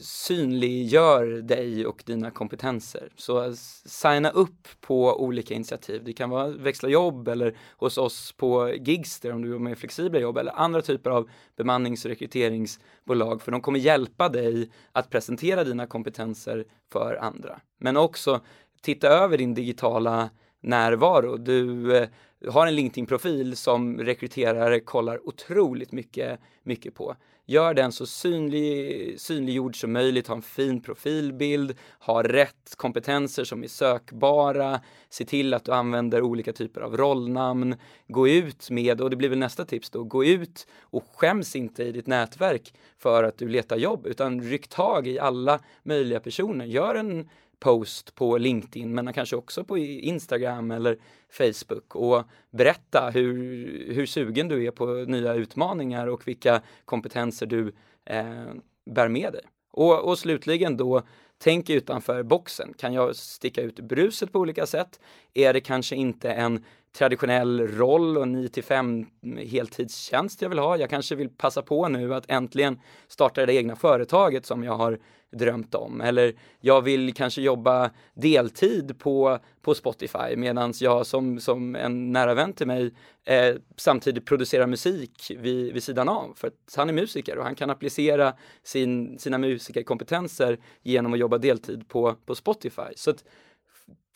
synliggör 0.00 1.26
dig 1.26 1.86
och 1.86 2.02
dina 2.06 2.30
kompetenser. 2.30 3.12
Så 3.16 3.54
signa 3.86 4.30
upp 4.30 4.68
på 4.80 5.22
olika 5.22 5.54
initiativ. 5.54 6.04
Det 6.04 6.12
kan 6.12 6.30
vara 6.30 6.48
växla 6.48 6.88
jobb 6.88 7.28
eller 7.28 7.58
hos 7.76 7.98
oss 7.98 8.32
på 8.32 8.74
Gigster 8.74 9.32
om 9.32 9.42
du 9.42 9.48
jobbar 9.48 9.64
med 9.64 9.78
flexibla 9.78 10.20
jobb 10.20 10.38
eller 10.38 10.58
andra 10.58 10.82
typer 10.82 11.10
av 11.10 11.28
bemannings 11.56 12.04
och 12.04 12.08
rekryteringsbolag 12.08 13.42
för 13.42 13.52
de 13.52 13.60
kommer 13.60 13.78
hjälpa 13.78 14.28
dig 14.28 14.70
att 14.92 15.10
presentera 15.10 15.64
dina 15.64 15.86
kompetenser 15.86 16.64
för 16.92 17.18
andra. 17.22 17.60
Men 17.78 17.96
också 17.96 18.40
titta 18.82 19.08
över 19.08 19.38
din 19.38 19.54
digitala 19.54 20.30
närvaro. 20.60 21.36
Du 21.36 21.96
eh, 21.96 22.08
har 22.48 22.66
en 22.66 22.74
LinkedIn-profil 22.74 23.56
som 23.56 23.98
rekryterare 23.98 24.80
kollar 24.80 25.28
otroligt 25.28 25.92
mycket, 25.92 26.40
mycket 26.62 26.94
på. 26.94 27.16
Gör 27.48 27.74
den 27.74 27.92
så 27.92 28.06
synlig, 28.06 29.20
synliggjord 29.20 29.80
som 29.80 29.92
möjligt, 29.92 30.26
ha 30.26 30.34
en 30.34 30.42
fin 30.42 30.82
profilbild, 30.82 31.74
ha 32.00 32.22
rätt 32.22 32.74
kompetenser 32.76 33.44
som 33.44 33.64
är 33.64 33.68
sökbara, 33.68 34.80
se 35.08 35.24
till 35.24 35.54
att 35.54 35.64
du 35.64 35.72
använder 35.72 36.22
olika 36.22 36.52
typer 36.52 36.80
av 36.80 36.96
rollnamn, 36.96 37.76
gå 38.08 38.28
ut 38.28 38.70
med, 38.70 39.00
och 39.00 39.10
det 39.10 39.16
blir 39.16 39.28
väl 39.28 39.38
nästa 39.38 39.64
tips 39.64 39.90
då, 39.90 40.04
gå 40.04 40.24
ut 40.24 40.66
och 40.80 41.04
skäms 41.14 41.56
inte 41.56 41.84
i 41.84 41.92
ditt 41.92 42.06
nätverk 42.06 42.74
för 42.98 43.24
att 43.24 43.38
du 43.38 43.48
letar 43.48 43.76
jobb, 43.76 44.06
utan 44.06 44.42
ryck 44.42 44.68
tag 44.68 45.06
i 45.06 45.18
alla 45.18 45.60
möjliga 45.82 46.20
personer. 46.20 46.64
Gör 46.64 46.94
en 46.94 47.28
post 47.60 48.14
på 48.14 48.38
LinkedIn 48.38 48.94
men 48.94 49.12
kanske 49.12 49.36
också 49.36 49.64
på 49.64 49.78
Instagram 49.78 50.70
eller 50.70 50.98
Facebook 51.30 51.94
och 51.94 52.24
berätta 52.50 53.10
hur, 53.10 53.34
hur 53.94 54.06
sugen 54.06 54.48
du 54.48 54.66
är 54.66 54.70
på 54.70 54.86
nya 54.86 55.34
utmaningar 55.34 56.06
och 56.06 56.28
vilka 56.28 56.62
kompetenser 56.84 57.46
du 57.46 57.72
eh, 58.04 58.46
bär 58.90 59.08
med 59.08 59.32
dig. 59.32 59.42
Och, 59.72 60.08
och 60.08 60.18
slutligen 60.18 60.76
då, 60.76 61.02
tänk 61.38 61.70
utanför 61.70 62.22
boxen. 62.22 62.74
Kan 62.78 62.92
jag 62.92 63.16
sticka 63.16 63.62
ut 63.62 63.80
bruset 63.80 64.32
på 64.32 64.38
olika 64.38 64.66
sätt? 64.66 65.00
Är 65.34 65.52
det 65.52 65.60
kanske 65.60 65.96
inte 65.96 66.30
en 66.30 66.64
traditionell 66.98 67.68
roll 67.68 68.18
och 68.18 68.28
9 68.28 68.48
till 68.48 68.64
5 68.64 69.06
heltidstjänst 69.50 70.42
jag 70.42 70.48
vill 70.48 70.58
ha. 70.58 70.76
Jag 70.76 70.90
kanske 70.90 71.14
vill 71.14 71.28
passa 71.28 71.62
på 71.62 71.88
nu 71.88 72.14
att 72.14 72.30
äntligen 72.30 72.80
starta 73.08 73.46
det 73.46 73.54
egna 73.54 73.76
företaget 73.76 74.46
som 74.46 74.64
jag 74.64 74.72
har 74.72 74.98
drömt 75.32 75.74
om. 75.74 76.00
Eller 76.00 76.34
jag 76.60 76.82
vill 76.82 77.14
kanske 77.14 77.42
jobba 77.42 77.90
deltid 78.14 78.98
på, 78.98 79.38
på 79.62 79.74
Spotify 79.74 80.36
medan 80.36 80.72
jag 80.80 81.06
som, 81.06 81.40
som 81.40 81.76
en 81.76 82.12
nära 82.12 82.34
vän 82.34 82.52
till 82.52 82.66
mig 82.66 82.94
eh, 83.24 83.54
samtidigt 83.76 84.26
producerar 84.26 84.66
musik 84.66 85.32
vid, 85.38 85.72
vid 85.72 85.82
sidan 85.82 86.08
av. 86.08 86.32
För 86.36 86.48
att 86.48 86.74
han 86.76 86.88
är 86.88 86.92
musiker 86.92 87.38
och 87.38 87.44
han 87.44 87.54
kan 87.54 87.70
applicera 87.70 88.34
sin, 88.62 89.18
sina 89.18 89.38
musikerkompetenser 89.38 90.58
genom 90.82 91.12
att 91.12 91.18
jobba 91.18 91.38
deltid 91.38 91.88
på, 91.88 92.14
på 92.26 92.34
Spotify. 92.34 92.92
Så 92.96 93.10
att, 93.10 93.24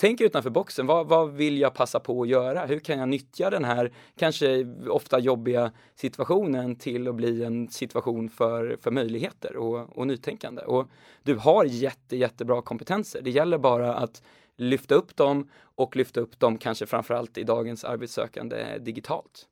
tänk 0.00 0.20
utanför 0.20 0.50
boxen. 0.50 0.87
Vad, 0.87 1.09
vad 1.09 1.33
vill 1.33 1.59
jag 1.59 1.74
passa 1.74 2.00
på 2.00 2.22
att 2.22 2.28
göra? 2.28 2.66
Hur 2.66 2.78
kan 2.78 2.98
jag 2.98 3.09
nyttja 3.09 3.50
den 3.50 3.64
här 3.64 3.92
kanske 4.18 4.66
ofta 4.88 5.18
jobbiga 5.18 5.72
situationen 5.94 6.76
till 6.76 7.09
att 7.09 7.14
bli 7.14 7.44
en 7.44 7.68
situation 7.68 8.28
för, 8.28 8.78
för 8.83 8.90
möjligheter 8.90 9.56
och, 9.56 9.98
och 9.98 10.06
nytänkande? 10.06 10.62
Och 10.62 10.88
du 11.22 11.37
har 11.37 11.64
jätte, 11.64 12.16
jättebra 12.16 12.62
kompetenser. 12.62 13.22
Det 13.22 13.30
gäller 13.30 13.59
bara 13.59 13.94
att 13.94 14.22
lyfta 14.56 14.94
upp 14.94 15.16
dem 15.16 15.48
och 15.74 15.96
lyfta 15.96 16.20
upp 16.20 16.40
dem 16.40 16.59
kanske 16.59 16.87
framförallt 16.87 17.38
i 17.38 17.42
dagens 17.42 17.85
arbetssökande 17.85 18.78
digitalt. 18.78 19.46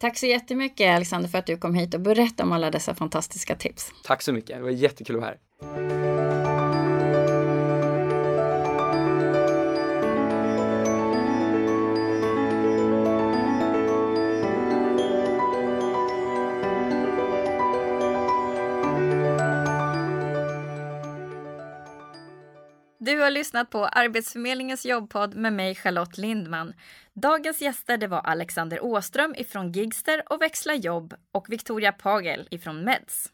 Tack 0.00 0.18
så 0.18 0.26
jättemycket 0.26 0.96
Alexander 0.96 1.28
för 1.28 1.38
att 1.38 1.46
du 1.46 1.56
kom 1.56 1.74
hit 1.74 1.94
och 1.94 2.00
berättade 2.00 2.42
om 2.42 2.52
alla 2.52 2.70
dessa 2.70 2.94
fantastiska 2.94 3.54
tips. 3.54 3.92
Tack 4.04 4.22
så 4.22 4.32
mycket, 4.32 4.56
det 4.56 4.62
var 4.62 4.70
jättekul 4.70 5.16
att 5.16 5.22
vara 5.22 5.30
här. 5.30 6.07
Har 23.28 23.32
lyssnat 23.32 23.70
på 23.70 23.86
Arbetsförmedlingens 23.86 24.86
jobbpodd 24.86 25.34
med 25.34 25.52
mig 25.52 25.74
Charlotte 25.74 26.18
Lindman. 26.18 26.72
Dagens 27.14 27.60
gäster 27.62 27.96
det 27.96 28.06
var 28.06 28.20
Alexander 28.20 28.84
Åström 28.84 29.34
ifrån 29.38 29.72
Gigster 29.72 30.22
och 30.32 30.42
Växla 30.42 30.74
jobb 30.74 31.14
och 31.32 31.52
Victoria 31.52 31.92
Pagel 31.92 32.48
ifrån 32.50 32.84
Meds. 32.84 33.32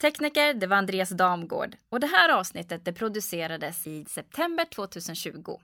Tekniker 0.00 0.54
det 0.54 0.66
var 0.66 0.76
Andreas 0.76 1.10
Damgård 1.10 1.76
och 1.88 2.00
det 2.00 2.06
här 2.06 2.28
avsnittet 2.28 2.84
det 2.84 2.92
producerades 2.92 3.86
i 3.86 4.04
september 4.04 4.64
2020. 4.64 5.56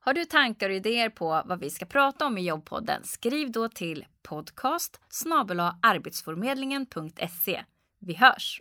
Har 0.00 0.14
du 0.14 0.24
tankar 0.24 0.70
och 0.70 0.76
idéer 0.76 1.08
på 1.08 1.42
vad 1.44 1.60
vi 1.60 1.70
ska 1.70 1.86
prata 1.86 2.26
om 2.26 2.38
i 2.38 2.46
jobbpodden 2.46 3.04
skriv 3.04 3.50
då 3.50 3.68
till 3.68 4.04
podcast 4.22 5.00
arbetsförmedlingen.se. 5.82 7.64
Vi 8.00 8.14
hörs! 8.14 8.58